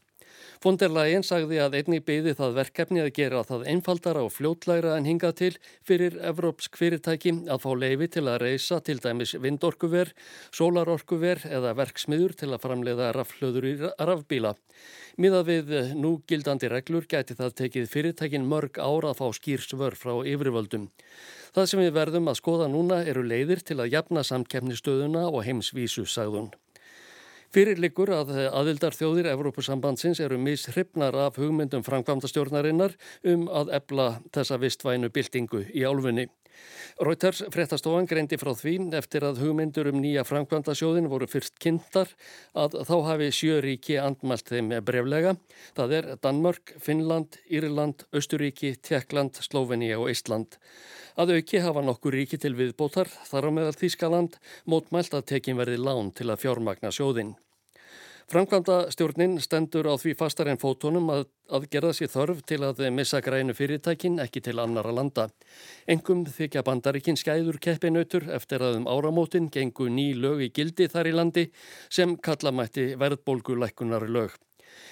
Fonderlægin 0.58 1.22
sagði 1.22 1.60
að 1.62 1.76
einni 1.78 2.00
byði 2.02 2.32
það 2.34 2.56
verkefni 2.56 3.02
að 3.04 3.12
gera 3.14 3.44
það 3.46 3.68
einfaldara 3.70 4.24
og 4.26 4.32
fljótlæra 4.34 4.96
en 4.98 5.06
hinga 5.06 5.30
til 5.38 5.52
fyrir 5.86 6.16
evrópsk 6.32 6.74
fyrirtæki 6.80 7.34
að 7.46 7.62
fá 7.62 7.68
leifi 7.78 8.08
til 8.16 8.24
að 8.26 8.40
reysa 8.42 8.80
til 8.82 8.98
dæmis 9.04 9.36
vindorkuver, 9.38 10.10
sólarorkuver 10.50 11.44
eða 11.46 11.76
verksmiður 11.78 12.34
til 12.42 12.50
að 12.50 12.64
framleiða 12.66 13.12
raflöður 13.14 13.70
í 13.70 13.74
rafbíla. 13.86 14.56
Miðað 15.18 15.48
við 15.52 15.72
nú 15.98 16.12
gildandi 16.30 16.70
reglur 16.70 17.06
gæti 17.06 17.38
það 17.38 17.54
tekið 17.62 17.90
fyrirtækin 17.94 18.50
mörg 18.50 18.82
ára 18.82 19.14
að 19.14 19.22
fá 19.22 19.26
skýrsvör 19.38 19.94
frá 19.98 20.14
yfirvöldum. 20.26 20.90
Það 21.54 21.70
sem 21.70 21.86
við 21.86 21.94
verðum 21.96 22.30
að 22.30 22.40
skoða 22.42 22.70
núna 22.70 23.04
eru 23.06 23.22
leiðir 23.26 23.62
til 23.62 23.78
að 23.78 23.92
jafna 23.94 24.26
samkeppnistöðuna 24.26 25.28
og 25.30 25.44
heimsvísu, 25.46 26.06
sagðun. 26.06 26.50
Fyrirlikur 27.48 28.10
að 28.12 28.34
aðildar 28.52 28.92
þjóðir 28.92 29.30
Evrópusambandsins 29.30 30.18
eru 30.20 30.36
mishrifnar 30.36 31.16
af 31.16 31.38
hugmyndum 31.40 31.80
framkvæmdastjórnarinnar 31.86 32.92
um 33.32 33.46
að 33.48 33.72
ebla 33.78 34.08
þessa 34.36 34.58
vistvænu 34.60 35.08
byltingu 35.08 35.62
í 35.72 35.86
álfunni. 35.88 36.26
Reuters 36.98 37.44
fréttastofan 37.54 38.08
greindi 38.10 38.34
frá 38.40 38.50
því 38.58 38.74
eftir 38.98 39.22
að 39.22 39.38
hugmyndur 39.44 39.90
um 39.92 40.00
nýja 40.02 40.24
framkvæmdasjóðin 40.26 41.06
voru 41.12 41.28
fyrst 41.30 41.54
kynntar 41.62 42.10
að 42.58 42.74
þá 42.88 42.94
hafi 43.06 43.28
sjöríki 43.38 44.00
andmælt 44.02 44.50
þeim 44.50 44.74
breflega. 44.82 45.36
Það 45.78 45.96
er 46.00 46.10
Danmörk, 46.26 46.74
Finnland, 46.82 47.38
Írland, 47.46 48.02
Östuríki, 48.10 48.74
Tjekkland, 48.82 49.38
Slovenia 49.46 50.00
og 50.02 50.10
Ísland. 50.10 50.58
Að 51.18 51.38
auki 51.38 51.62
hafa 51.62 51.82
nokkur 51.86 52.18
ríki 52.18 52.38
til 52.38 52.56
viðbótar, 52.58 53.10
þar 53.30 53.46
á 53.46 53.50
meðal 53.54 53.78
Þískaland, 53.78 54.38
mótmælt 54.66 55.14
að 55.14 55.28
tekin 55.34 55.58
verði 55.58 55.78
lán 55.78 56.10
til 56.14 56.30
að 56.30 56.42
fjármagna 56.46 56.90
sjóðinn. 56.94 57.36
Framkvæmda 58.28 58.90
stjórnin 58.92 59.38
stendur 59.40 59.86
á 59.88 59.96
því 59.96 60.10
fastar 60.20 60.50
en 60.52 60.58
fótonum 60.60 61.06
að, 61.08 61.22
að 61.48 61.62
gerða 61.72 61.94
sér 61.96 62.10
þörf 62.12 62.42
til 62.44 62.58
að 62.66 62.82
missa 62.92 63.22
grænu 63.24 63.54
fyrirtækin 63.56 64.18
ekki 64.20 64.42
til 64.44 64.58
annara 64.60 64.90
landa. 64.92 65.30
Engum 65.88 66.26
þykja 66.28 66.60
bandaríkin 66.66 67.16
skæður 67.16 67.56
keppinautur 67.56 68.26
eftir 68.36 68.60
að 68.60 68.82
um 68.82 68.90
áramótin 68.92 69.46
gengu 69.54 69.86
ný 69.88 70.10
lög 70.12 70.42
í 70.44 70.50
gildi 70.58 70.90
þar 70.92 71.08
í 71.08 71.14
landi 71.16 71.44
sem 71.88 72.12
kallamætti 72.20 72.84
verðbólgulækkunar 73.00 74.04
lög. 74.12 74.34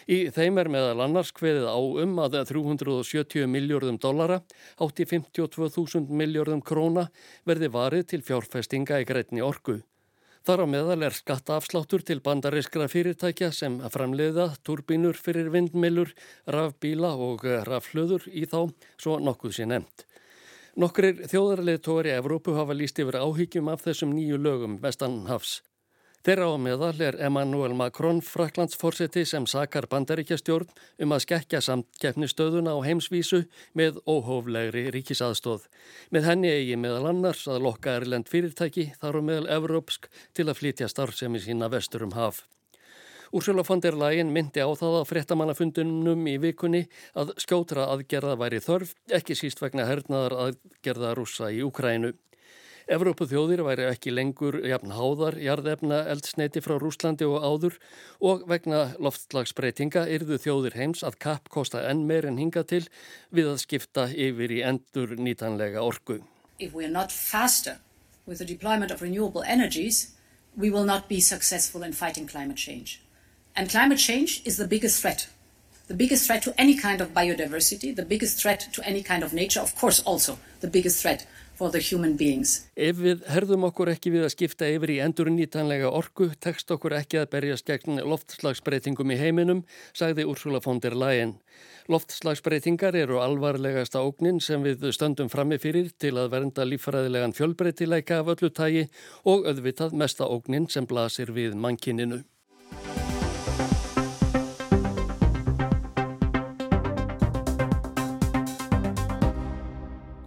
Í 0.09 0.31
þeim 0.33 0.62
er 0.62 0.70
meðal 0.72 1.03
annars 1.05 1.35
hveðið 1.37 1.68
á 1.68 1.77
um 1.77 2.14
að 2.25 2.38
370 2.55 3.51
miljörðum 3.53 3.99
dollara, 4.01 4.40
átti 4.81 5.05
52.000 5.12 6.09
miljörðum 6.09 6.64
króna 6.64 7.11
verði 7.44 7.68
varið 7.77 8.09
til 8.14 8.22
fjárfestinga 8.25 9.03
í 9.05 9.09
grætni 9.12 9.44
orgu. 9.44 9.83
Þar 10.47 10.61
á 10.63 10.67
meðal 10.71 11.03
er 11.03 11.15
skattaafsláttur 11.17 12.05
til 12.07 12.21
bandariskra 12.23 12.85
fyrirtækja 12.87 13.49
sem 13.51 13.81
framleiða 13.91 14.53
turbínur 14.63 15.19
fyrir 15.19 15.49
vindmilur, 15.51 16.13
rafbíla 16.47 17.11
og 17.19 17.43
rafhlöður 17.67 18.29
í 18.31 18.45
þá, 18.47 18.61
svo 18.95 19.17
nokkuð 19.19 19.57
sé 19.57 19.67
nefnt. 19.67 20.05
Nokkrir 20.79 21.25
þjóðarleðtóri 21.33 22.15
Evrópu 22.15 22.55
hafa 22.55 22.77
líst 22.79 23.01
yfir 23.03 23.19
áhyggjum 23.19 23.73
af 23.73 23.83
þessum 23.89 24.15
nýju 24.15 24.39
lögum 24.39 24.79
vestanhafs. 24.85 25.65
Þeirra 26.27 26.47
á 26.51 26.59
meðal 26.59 27.03
er 27.07 27.17
Emmanuel 27.23 27.77
Macron, 27.79 28.19
fraklandsforseti 28.19 29.23
sem 29.31 29.45
sakar 29.47 29.87
bandaríkjastjórn 29.87 30.73
um 31.05 31.15
að 31.15 31.23
skekja 31.23 31.61
samkeppnistöðuna 31.62 32.73
á 32.75 32.83
heimsvísu 32.83 33.45
með 33.79 34.01
óhóflegri 34.11 34.89
ríkisaðstóð. 34.97 35.69
Með 36.11 36.27
henni 36.27 36.51
eigi 36.51 36.81
meðal 36.83 37.12
annars 37.12 37.45
að 37.47 37.62
lokka 37.69 37.95
erlend 38.01 38.27
fyrirtæki 38.27 38.89
þar 38.99 39.21
og 39.21 39.27
meðal 39.29 39.47
Evrópsk 39.61 40.11
til 40.35 40.49
að 40.49 40.59
flytja 40.65 40.91
starfsemi 40.91 41.45
sína 41.47 41.71
vestur 41.71 42.03
um 42.09 42.19
haf. 42.19 42.43
Úrsula 43.31 43.62
von 43.62 43.87
der 43.87 43.95
Leyen 43.95 44.35
myndi 44.35 44.67
á 44.67 44.71
það 44.75 45.03
á 45.03 45.03
frettamannafundunum 45.07 46.27
í 46.27 46.37
vikunni 46.43 46.89
að 47.15 47.37
skjótra 47.39 47.87
aðgerða 47.95 48.35
væri 48.43 48.59
þörf, 48.67 48.99
ekki 49.15 49.39
síst 49.39 49.62
vegna 49.62 49.87
hernaðar 49.87 50.41
aðgerða 50.49 51.15
rúsa 51.15 51.55
í 51.55 51.62
Ukrænu. 51.62 52.17
Evrópu 52.87 53.27
þjóðir 53.27 53.64
væri 53.66 53.83
ekki 53.88 54.12
lengur 54.14 54.61
jafn 54.62 54.92
háðar 54.94 55.35
jarðefna 55.42 56.05
eldsneiti 56.12 56.61
frá 56.62 56.77
Rúslandi 56.79 57.27
og 57.27 57.42
áður 57.42 57.79
og 58.22 58.44
vegna 58.46 58.92
loftslagsbreytinga 59.03 60.05
yrðu 60.14 60.38
þjóðir 60.44 60.77
heims 60.79 61.03
að 61.03 61.16
kapp 61.25 61.51
kosta 61.51 61.83
enn 61.90 62.05
meir 62.07 62.29
en 62.31 62.38
hinga 62.38 62.62
til 62.62 62.85
við 63.35 63.51
að 63.51 63.59
skipta 63.64 64.07
yfir 64.14 64.55
í 64.55 64.61
endur 64.62 65.16
nýtanlega 65.18 65.83
orgu. 65.83 66.20
If 66.61 66.79
we 66.79 66.87
are 66.87 66.92
not 66.92 67.11
faster 67.11 67.81
with 68.25 68.38
the 68.38 68.46
deployment 68.46 68.94
of 68.94 69.03
renewable 69.03 69.42
energies, 69.42 70.14
we 70.57 70.70
will 70.70 70.87
not 70.87 71.09
be 71.09 71.18
successful 71.20 71.83
in 71.83 71.92
fighting 71.92 72.29
climate 72.31 72.57
change. 72.57 73.03
And 73.57 73.68
climate 73.68 73.99
change 73.99 74.42
is 74.44 74.59
the 74.59 74.68
biggest 74.68 75.03
threat. 75.03 75.27
The 75.88 75.94
biggest 75.94 76.27
threat 76.27 76.42
to 76.42 76.55
any 76.57 76.77
kind 76.79 77.01
of 77.01 77.11
biodiversity, 77.11 77.94
the 77.96 78.07
biggest 78.07 78.38
threat 78.38 78.68
to 78.72 78.87
any 78.87 79.03
kind 79.03 79.25
of 79.25 79.33
nature, 79.33 79.61
of 79.61 79.75
course 79.75 80.01
also 80.07 80.38
the 80.61 80.70
biggest 80.70 81.03
threat 81.03 81.27
Ef 81.57 82.99
við 83.01 83.23
herðum 83.33 83.64
okkur 83.71 83.88
ekki 83.95 84.11
við 84.12 84.27
að 84.27 84.33
skipta 84.35 84.69
yfir 84.69 84.92
í 84.92 84.99
endur 85.01 85.31
nýtanlega 85.33 85.88
orku, 85.88 86.29
tekst 86.37 86.69
okkur 86.75 86.99
ekki 86.99 87.23
að 87.23 87.31
berjast 87.33 87.64
gegn 87.71 88.03
loftslagsbreytingum 88.05 89.14
í 89.14 89.19
heiminum, 89.21 89.64
sagði 89.97 90.29
Úrsula 90.29 90.61
von 90.61 90.83
der 90.85 90.97
Leyen. 90.99 91.38
Loftslagsbreytingar 91.88 92.99
eru 93.01 93.23
alvarlegasta 93.25 94.05
ógnin 94.05 94.42
sem 94.45 94.61
við 94.66 94.85
stöndum 94.92 95.33
frammi 95.33 95.57
fyrir 95.62 95.92
til 95.97 96.16
að 96.21 96.33
vernda 96.37 96.69
lífræðilegan 96.69 97.37
fjölbreytileika 97.37 98.21
af 98.21 98.35
öllu 98.37 98.53
tægi 98.53 98.88
og 99.25 99.49
auðvitað 99.49 99.97
mesta 99.97 100.29
ógnin 100.29 100.69
sem 100.69 100.85
blasir 100.85 101.33
við 101.33 101.57
mannkininu. 101.57 102.25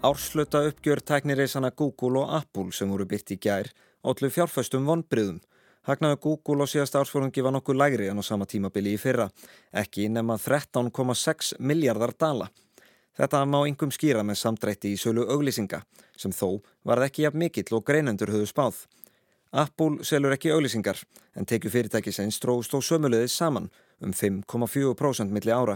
Ársluta 0.01 0.67
uppgjör 0.67 0.99
tæknireysana 0.99 1.71
Google 1.75 2.19
og 2.19 2.35
Apple 2.35 2.71
sem 2.71 2.87
voru 2.87 3.03
byrt 3.03 3.33
í 3.33 3.35
gær 3.35 3.67
átlu 4.07 4.29
fjárfæstum 4.31 4.85
vonbriðum. 4.87 5.41
Hagnaðu 5.83 6.19
Google 6.23 6.63
á 6.63 6.71
síðast 6.71 6.95
ársfórungi 6.95 7.43
var 7.43 7.51
nokkuð 7.51 7.75
lægri 7.75 8.07
en 8.07 8.21
á 8.21 8.23
sama 8.23 8.47
tímabili 8.47 8.93
í 8.95 9.01
fyrra, 9.01 9.25
ekki 9.75 10.07
nema 10.07 10.37
13,6 10.39 11.57
miljardar 11.59 12.13
dala. 12.15 12.47
Þetta 13.19 13.41
má 13.43 13.59
yngum 13.67 13.91
skýra 13.91 14.23
með 14.23 14.39
samdrætti 14.39 14.93
í 14.93 15.01
sölu 15.01 15.27
auglýsinga, 15.35 15.81
sem 16.15 16.31
þó 16.31 16.61
varð 16.87 17.09
ekki 17.09 17.27
jafn 17.27 17.43
mikill 17.43 17.75
og 17.75 17.83
greinendur 17.83 18.31
höfðu 18.31 18.47
spáð. 18.53 18.85
Apple 19.51 20.07
selur 20.07 20.31
ekki 20.31 20.53
auglýsingar, 20.55 21.03
en 21.35 21.43
tekju 21.43 21.73
fyrirtækisins 21.75 22.39
stróðst 22.39 22.79
og 22.79 22.87
sömulegðis 22.87 23.35
saman 23.35 23.67
um 23.99 24.15
5,4% 24.15 25.27
milli 25.27 25.51
ára. 25.51 25.75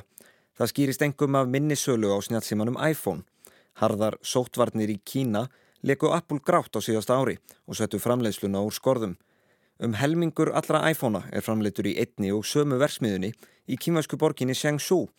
Það 0.56 0.72
skýrist 0.72 1.04
engum 1.04 1.36
af 1.36 1.52
minnisölu 1.52 2.16
á 2.16 2.24
snjálfsímanum 2.24 2.80
iPhone. 2.88 3.28
Harðar 3.82 4.18
sótvarnir 4.22 4.92
í 4.94 5.00
Kína 5.06 5.48
leku 5.84 6.12
Apple 6.14 6.40
grátt 6.40 6.76
á 6.78 6.80
síðasta 6.82 7.18
ári 7.20 7.38
og 7.68 7.78
settu 7.78 8.00
framleiðsluna 8.00 8.62
úr 8.64 8.76
skorðum. 8.76 9.18
Um 9.84 9.96
helmingur 10.00 10.54
allra 10.54 10.84
iPhonea 10.92 11.28
er 11.34 11.44
framleitur 11.44 11.90
í 11.90 11.98
einni 12.00 12.32
og 12.32 12.46
sömu 12.48 12.78
versmiðunni 12.80 13.34
í 13.68 13.78
kímasku 13.78 14.20
borginni 14.22 14.56
Shangzhou 14.56 15.10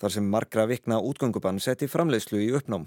þar 0.00 0.14
sem 0.14 0.28
margra 0.30 0.66
vikna 0.70 1.00
útgöngubann 1.02 1.60
setti 1.60 1.88
framleiðslu 1.90 2.40
í 2.44 2.52
uppnám. 2.56 2.86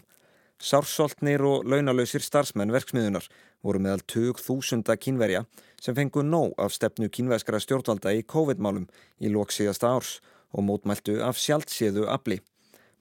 Sársoltnir 0.57 1.43
og 1.45 1.67
launalöysir 1.69 2.23
starfsmenn 2.25 2.73
verksmiðunar 2.73 3.27
voru 3.61 3.81
meðal 3.83 4.01
20.000 4.09 4.97
kínverja 4.97 5.43
sem 5.77 5.95
fengu 5.97 6.23
nóg 6.25 6.55
af 6.57 6.73
stefnu 6.73 7.11
kínverskara 7.13 7.61
stjórnvalda 7.61 8.15
í 8.17 8.23
COVID-málum 8.25 8.87
í 9.21 9.29
lóksíðasta 9.29 9.91
árs 9.93 10.17
og 10.55 10.65
mótmæltu 10.65 11.19
af 11.21 11.37
sjálfséðu 11.37 12.07
afli. 12.09 12.39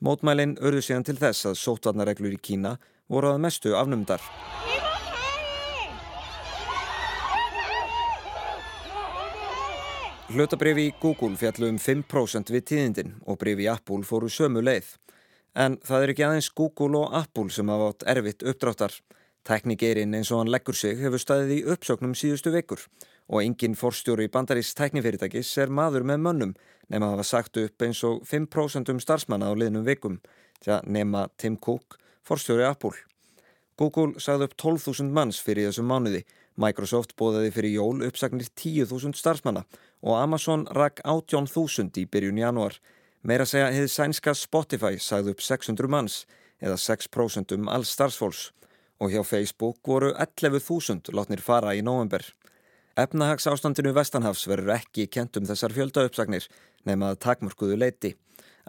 Mótmælinn 0.04 0.58
örðu 0.60 0.82
síðan 0.84 1.06
til 1.08 1.16
þess 1.16 1.46
að 1.48 1.54
sótvarnareglur 1.56 2.34
í 2.36 2.36
Kína 2.36 2.74
voru 3.08 3.30
að 3.32 3.38
mestu 3.46 3.72
afnumdar. 3.78 4.20
Hlutabrifi 10.26 10.90
í 10.90 10.94
Google 11.00 11.38
fjallu 11.40 11.70
um 11.72 11.80
5% 11.80 12.52
við 12.52 12.66
tíðindin 12.68 13.14
og 13.24 13.38
brifi 13.40 13.64
í 13.64 13.70
Apple 13.72 14.04
fóru 14.04 14.28
sömu 14.28 14.60
leið. 14.60 14.92
En 15.56 15.78
það 15.80 16.04
er 16.04 16.12
ekki 16.12 16.26
aðeins 16.28 16.52
Google 16.52 17.00
og 17.00 17.16
Apple 17.16 17.48
sem 17.54 17.72
hafa 17.72 17.88
átt 17.94 18.08
erfitt 18.12 18.44
uppdráttar. 18.44 18.92
Teknigeirinn 19.48 20.12
eins 20.18 20.28
og 20.28 20.42
hann 20.42 20.52
leggur 20.52 20.76
sig 20.76 21.00
hefur 21.00 21.22
staðið 21.22 21.54
í 21.56 21.62
uppsöknum 21.72 22.12
síðustu 22.18 22.52
vekur 22.52 22.84
og 23.26 23.42
enginn 23.42 23.74
forstjóri 23.78 24.28
í 24.28 24.32
bandarist 24.32 24.76
teknifyrirtækis 24.78 25.50
er 25.62 25.72
maður 25.72 26.06
með 26.06 26.22
mönnum 26.22 26.54
nema 26.92 27.10
hafa 27.12 27.26
sagt 27.26 27.58
upp 27.60 27.82
eins 27.82 28.02
og 28.06 28.22
5% 28.28 28.92
um 28.92 29.02
starfsmanna 29.02 29.50
á 29.50 29.54
liðnum 29.58 29.86
vikum 29.86 30.20
til 30.62 30.76
að 30.76 30.88
nema 30.96 31.26
Tim 31.36 31.56
Cook, 31.56 31.98
forstjóri 32.26 32.66
Apple. 32.66 32.94
Google 33.76 34.20
sagði 34.22 34.48
upp 34.48 34.56
12.000 34.62 35.12
manns 35.12 35.40
fyrir 35.42 35.68
þessum 35.68 35.90
mánuði, 35.90 36.22
Microsoft 36.56 37.12
bóðaði 37.20 37.50
fyrir 37.52 37.74
jól 37.76 38.04
uppsagnir 38.06 38.48
10.000 38.48 39.18
starfsmanna 39.18 39.66
og 40.00 40.16
Amazon 40.16 40.64
rak 40.72 41.02
18.000 41.04 42.00
í 42.00 42.06
byrjun 42.08 42.40
janúar. 42.40 42.78
Meira 43.26 43.44
segja 43.44 43.68
hefði 43.74 43.92
sænska 43.92 44.32
Spotify 44.38 44.96
sagði 45.02 45.34
upp 45.34 45.44
600 45.44 45.92
manns 45.92 46.22
eða 46.62 46.78
6% 46.80 47.52
um 47.58 47.68
alls 47.68 47.92
starfsfólks 47.92 48.50
og 49.02 49.12
hjá 49.12 49.20
Facebook 49.26 49.82
voru 49.84 50.14
11.000 50.14 51.12
látnir 51.12 51.42
fara 51.44 51.74
í 51.76 51.82
november. 51.84 52.24
Efnahags 52.96 53.44
ástandinu 53.50 53.90
Vestanhafs 53.92 54.46
verður 54.48 54.78
ekki 54.78 55.04
kent 55.12 55.36
um 55.36 55.44
þessar 55.44 55.74
fjöldaupsagnir 55.76 56.46
nema 56.88 57.10
að 57.12 57.18
takmörkuðu 57.26 57.76
leiti. 57.76 58.14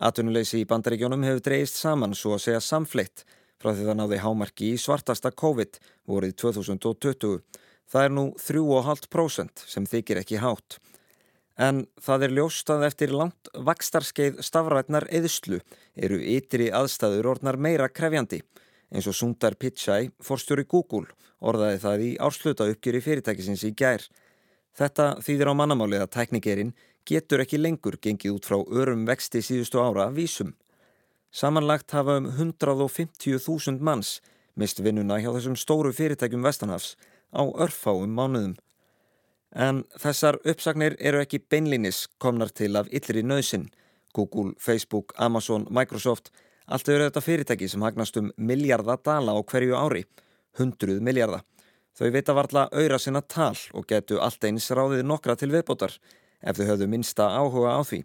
Atunuleysi 0.03 0.59
í 0.59 0.65
bandaríkjónum 0.67 1.23
hefur 1.23 1.45
dreyist 1.45 1.79
saman 1.79 2.11
svo 2.11 2.33
að 2.35 2.43
segja 2.43 2.59
samfleitt 2.65 3.23
frá 3.55 3.71
því 3.71 3.85
það 3.87 3.97
náði 4.01 4.19
hámarki 4.25 4.73
í 4.73 4.81
svartasta 4.83 5.31
COVID 5.31 5.79
vorið 6.11 6.35
2020. 6.43 7.39
Það 7.87 8.03
er 8.09 8.13
nú 8.17 8.25
3,5% 8.43 9.63
sem 9.63 9.87
þykir 9.87 10.19
ekki 10.25 10.43
hátt. 10.43 10.81
En 11.55 11.85
það 12.03 12.27
er 12.27 12.37
ljóst 12.41 12.69
að 12.75 12.83
eftir 12.89 13.15
langt 13.15 13.47
vakstarskeið 13.55 14.43
stafrætnar 14.43 15.07
eðslu 15.07 15.61
eru 15.95 16.19
ytri 16.35 16.67
aðstæður 16.67 17.31
orðnar 17.37 17.55
meira 17.55 17.87
krefjandi. 17.87 18.43
Eins 18.93 19.07
og 19.09 19.15
Sundar 19.15 19.57
Pichai, 19.59 20.11
forstjóri 20.23 20.63
Google, 20.69 21.09
orðaði 21.43 21.81
það 21.83 22.05
í 22.05 22.11
ársluta 22.23 22.67
uppgjöri 22.71 23.01
fyrirtækisins 23.03 23.65
í 23.67 23.73
gær. 23.75 24.05
Þetta 24.77 25.17
þýðir 25.25 25.51
á 25.51 25.59
mannamálið 25.59 26.05
að 26.05 26.13
tæknikerinn 26.15 26.73
getur 27.07 27.43
ekki 27.43 27.59
lengur 27.59 27.97
gengið 28.01 28.37
út 28.37 28.47
frá 28.47 28.57
örum 28.61 29.05
vexti 29.07 29.41
síðustu 29.43 29.81
ára 29.83 30.07
vísum. 30.13 30.53
Samanlagt 31.31 31.91
hafa 31.91 32.17
um 32.21 32.29
150.000 32.31 33.83
manns 33.83 34.17
mist 34.57 34.79
vinnuna 34.83 35.19
hjá 35.21 35.29
þessum 35.35 35.57
stóru 35.59 35.91
fyrirtækjum 35.93 36.45
Vestanhafs 36.45 36.95
á 37.35 37.43
örfáum 37.43 38.13
mánuðum. 38.17 38.55
En 39.51 39.83
þessar 39.99 40.39
uppsagnir 40.47 40.97
eru 40.99 41.21
ekki 41.23 41.39
beinlinis 41.39 42.05
komnar 42.19 42.51
til 42.51 42.75
af 42.79 42.89
yllri 42.91 43.23
nöðsin. 43.23 43.69
Google, 44.13 44.55
Facebook, 44.57 45.13
Amazon, 45.17 45.67
Microsoft, 45.69 46.31
allt 46.67 46.89
eru 46.91 47.07
þetta 47.07 47.23
fyrirtæki 47.23 47.69
sem 47.71 47.83
hagnast 47.85 48.17
um 48.19 48.31
miljardadala 48.37 49.35
á 49.35 49.39
hverju 49.41 49.77
ári, 49.79 50.03
hundruð 50.59 50.99
miljarda. 51.03 51.41
Þau 51.97 52.11
vita 52.13 52.35
varla 52.37 52.67
auðra 52.69 52.99
sinna 53.01 53.23
tal 53.23 53.55
og 53.73 53.87
getu 53.89 54.19
allt 54.21 54.43
eins 54.45 54.69
ráðið 54.69 55.05
nokkra 55.07 55.37
til 55.39 55.49
viðbótar 55.53 55.95
ef 56.43 56.59
þau 56.59 56.67
höfðu 56.73 56.87
minsta 56.91 57.31
áhuga 57.33 57.73
á 57.73 57.81
því. 57.81 58.03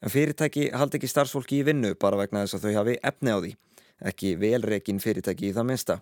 En 0.00 0.12
fyrirtæki 0.12 0.70
haldi 0.70 1.00
ekki 1.00 1.10
starfsfólki 1.10 1.60
í 1.60 1.66
vinnu 1.66 1.96
bara 2.00 2.20
vegna 2.20 2.44
þess 2.44 2.60
að 2.60 2.68
þau 2.68 2.78
hafi 2.78 2.96
efni 3.10 3.34
á 3.34 3.38
því, 3.40 3.50
ekki 4.12 4.36
velreikin 4.40 5.02
fyrirtæki 5.02 5.50
í 5.50 5.56
það 5.56 5.68
minsta. 5.72 5.98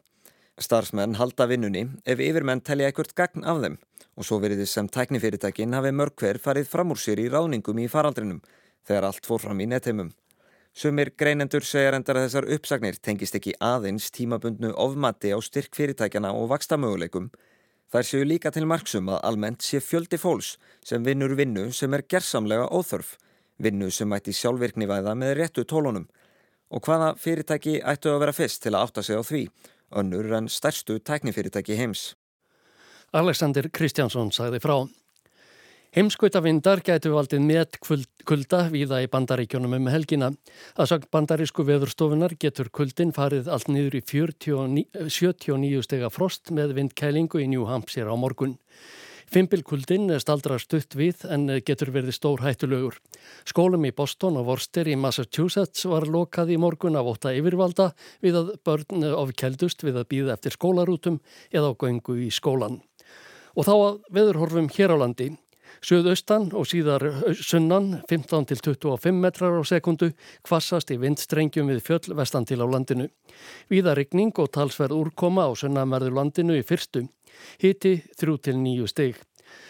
Starfsmenn 0.59 1.17
halda 1.19 1.47
vinnunni 1.47 1.87
ef 2.05 2.21
yfirmenn 2.21 2.61
telja 2.67 2.91
ekkert 2.91 3.15
gagn 3.19 3.47
af 3.47 3.63
þeim 3.63 3.79
og 4.19 4.27
svo 4.27 4.41
verið 4.43 4.65
þess 4.65 4.77
sem 4.79 4.89
tæknifyrirtækin 4.91 5.77
hafi 5.79 5.93
mörg 5.95 6.19
hver 6.19 6.41
farið 6.43 6.71
fram 6.71 6.91
úr 6.93 6.99
sér 6.99 7.23
í 7.23 7.29
ráðningum 7.31 7.79
í 7.79 7.87
faraldrinum 7.91 8.41
þegar 8.89 9.07
allt 9.09 9.27
fór 9.27 9.43
fram 9.45 9.61
í 9.63 9.69
nettheimum. 9.71 10.11
Sumir 10.79 11.09
greinendur 11.19 11.65
segja 11.67 11.91
reyndar 11.91 12.21
að 12.21 12.29
þessar 12.29 12.47
uppsagnir 12.55 12.99
tengist 13.03 13.35
ekki 13.35 13.51
aðeins 13.59 14.13
tímabundnu 14.15 14.69
ofmatti 14.79 15.33
á 15.35 15.39
styrk 15.43 15.75
fyrirtækjana 15.75 16.31
og 16.39 16.53
vakstamöguleikum. 16.53 17.33
Þær 17.91 18.07
séu 18.07 18.29
líka 18.29 18.53
til 18.55 18.69
marksum 18.71 19.11
að 19.11 19.25
almennt 19.27 19.67
sé 19.67 19.81
fjöldi 19.83 20.21
fólks 20.23 20.53
sem 20.87 21.03
vinnur 21.03 21.35
vinnu 21.35 21.73
sem 21.75 21.97
er 21.99 22.05
gersamlega 22.07 22.69
óþörf, 22.71 23.17
vinnu 23.59 23.91
sem 23.91 24.07
mætti 24.07 24.37
sjálfvirknivæða 24.39 25.17
með 25.19 25.35
réttu 25.41 25.67
tólunum. 25.67 26.07
Og 26.71 26.87
hvaða 26.87 27.11
fyrirtæki 27.19 27.81
ættu 27.83 28.13
að 28.13 28.23
vera 28.23 28.37
fyrst 28.39 28.63
til 28.63 28.77
að 28.77 28.87
átta 28.87 29.03
sig 29.03 29.19
á 29.19 29.23
því? 29.27 29.43
önnur 29.99 30.31
en 30.39 30.47
stærstu 30.47 31.01
tæknifyrirtæki 31.03 31.75
heims. 31.75 32.13
Alexander 33.11 33.67
Kristjánsson 33.67 34.31
sagði 34.31 34.63
frá. 34.63 34.77
Heimskautavindar 35.97 36.83
gætu 36.85 37.15
valdið 37.15 37.45
með 37.49 37.77
kulda 38.29 38.59
viða 38.69 38.99
í 39.01 39.07
bandaríkjónum 39.09 39.73
um 39.79 39.87
helgina. 39.89 40.29
Að 40.77 40.91
sagt 40.91 41.09
bandarísku 41.15 41.65
veðurstofunar 41.65 42.35
getur 42.37 42.69
kuldin 42.69 43.15
farið 43.17 43.49
allt 43.49 43.71
niður 43.73 43.97
í 43.97 44.03
49, 44.05 44.85
79 45.09 45.87
stega 45.87 46.11
frost 46.13 46.53
með 46.53 46.75
vindkælingu 46.77 47.41
í 47.41 47.49
New 47.49 47.65
Hampshire 47.71 48.13
á 48.13 48.17
morgun. 48.21 48.59
Fimbilkuldin 49.33 50.13
staldrar 50.21 50.61
stutt 50.61 50.93
við 50.93 51.25
en 51.33 51.49
getur 51.65 51.95
verið 51.97 52.19
stór 52.19 52.45
hættulögur. 52.45 53.01
Skólum 53.49 53.89
í 53.89 53.95
Boston 53.97 54.37
og 54.37 54.53
Worcester 54.53 54.93
í 54.93 54.97
Massachusetts 55.01 55.89
var 55.89 56.05
lokað 56.05 56.53
í 56.53 56.61
morgun 56.61 57.01
af 57.01 57.09
óta 57.09 57.33
yfirvalda 57.33 57.95
við 58.21 58.43
að 58.45 58.55
börn 58.61 59.09
ofkeldust 59.25 59.89
við 59.89 60.03
að 60.03 60.09
býða 60.13 60.37
eftir 60.37 60.61
skólarútum 60.61 61.21
eða 61.49 61.73
á 61.73 61.81
göngu 61.81 62.21
í 62.29 62.33
skólan. 62.33 62.83
Og 63.57 63.65
þá 63.65 63.75
að 63.75 64.01
veðurhorfum 64.13 64.73
hér 64.77 64.93
á 64.93 64.97
landi. 65.01 65.33
Suðaustan 65.85 66.49
og 66.57 66.67
síðar 66.71 67.05
sunnan 67.39 68.01
15 68.09 68.49
til 68.51 68.61
25 68.65 69.21
metrar 69.23 69.55
á 69.55 69.63
sekundu 69.67 70.11
kvassast 70.47 70.91
í 70.95 70.99
vindstrengjum 71.01 71.71
við 71.73 71.85
fjöll 71.87 72.17
vestan 72.19 72.49
til 72.49 72.61
á 72.61 72.67
landinu. 72.67 73.09
Víðarigning 73.71 74.35
og 74.39 74.51
talsverð 74.55 74.99
úrkoma 74.99 75.47
á 75.47 75.53
sunnamærðu 75.55 76.15
landinu 76.17 76.59
í 76.59 76.67
fyrstu. 76.67 77.07
Hiti 77.63 78.01
3-9 78.19 78.89
steg. 78.91 79.21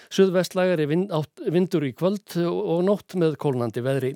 Suðvestlægari 0.09 0.89
vind, 0.89 1.13
vindur 1.53 1.85
í 1.85 1.93
kvöld 1.93 2.39
og 2.49 2.81
nótt 2.87 3.19
með 3.21 3.37
kólnandi 3.41 3.85
veðri. 3.85 4.15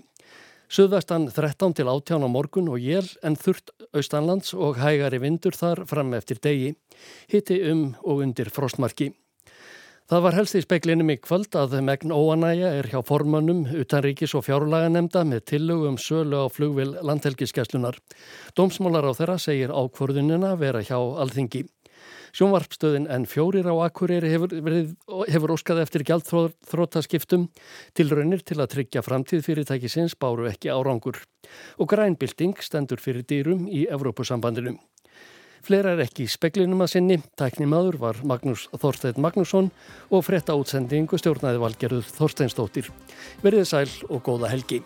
Suðvestan 0.73 1.27
13 1.29 1.75
til 1.77 1.88
18 1.92 2.25
á 2.25 2.29
morgun 2.33 2.71
og 2.73 2.81
jél 2.81 3.05
en 3.21 3.37
þurft 3.37 3.75
austanlands 3.92 4.55
og 4.57 4.79
hægari 4.81 5.18
vindur 5.21 5.53
þar 5.53 5.85
fram 5.90 6.14
eftir 6.16 6.40
degi. 6.40 6.71
Hiti 7.29 7.59
um 7.68 7.90
og 8.01 8.23
undir 8.25 8.49
frostmarki. 8.49 9.11
Það 10.12 10.25
var 10.27 10.35
helst 10.37 10.57
í 10.59 10.61
speklinum 10.61 11.09
í 11.09 11.14
kvöld 11.25 11.57
að 11.57 11.79
megn 11.87 12.11
óanæja 12.12 12.68
er 12.77 12.85
hjá 12.92 12.98
formannum 13.09 13.62
utanríkis 13.81 14.35
og 14.37 14.44
fjárlaga 14.44 14.90
með 15.25 15.38
tillögum 15.48 15.96
sölu 15.96 16.42
á 16.44 16.53
flugvil 16.53 16.98
landhelgiskeslunar. 17.01 17.96
Dómsmálar 18.53 19.09
á 19.09 19.12
þeirra 19.16 19.38
segir 19.40 19.72
ákvörðunina 19.72 20.53
vera 20.61 20.85
hjá 20.85 20.98
alþingi. 21.01 21.64
Sjónvarpstöðin 22.37 23.09
en 23.09 23.25
fjórir 23.25 23.64
á 23.64 23.72
Akureyri 23.88 24.29
hefur, 24.35 24.53
verið, 24.53 24.92
hefur 25.33 25.57
óskað 25.57 25.81
eftir 25.87 26.05
gjaldþrótaskiptum 26.05 27.48
til 27.96 28.11
raunir 28.12 28.44
til 28.44 28.61
að 28.61 28.75
tryggja 28.77 29.01
framtíð 29.09 29.46
fyrirtækisins 29.48 30.20
báru 30.20 30.44
ekki 30.53 30.68
árangur 30.68 31.25
og 31.81 31.88
grænbilding 31.88 32.61
stendur 32.61 33.01
fyrir 33.01 33.25
dýrum 33.25 33.64
í 33.64 33.87
Evrópusambandinu. 33.88 34.77
Fleira 35.62 35.92
er 35.94 36.01
ekki 36.03 36.25
í 36.27 36.31
speklinum 36.31 36.83
að 36.83 36.90
sinni, 36.96 37.18
tæknimaður 37.38 37.98
var 38.03 38.18
Magnús 38.27 38.64
Þorstein 38.75 39.20
Magnússon 39.22 39.70
og 40.11 40.25
fretta 40.27 40.57
útsendingu 40.59 41.20
stjórnaði 41.20 41.62
valgerðuð 41.62 42.11
Þorsteinstóttir. 42.16 42.90
Verðið 43.46 43.70
sæl 43.70 43.87
og 44.11 44.25
góða 44.27 44.51
helgi. 44.51 44.83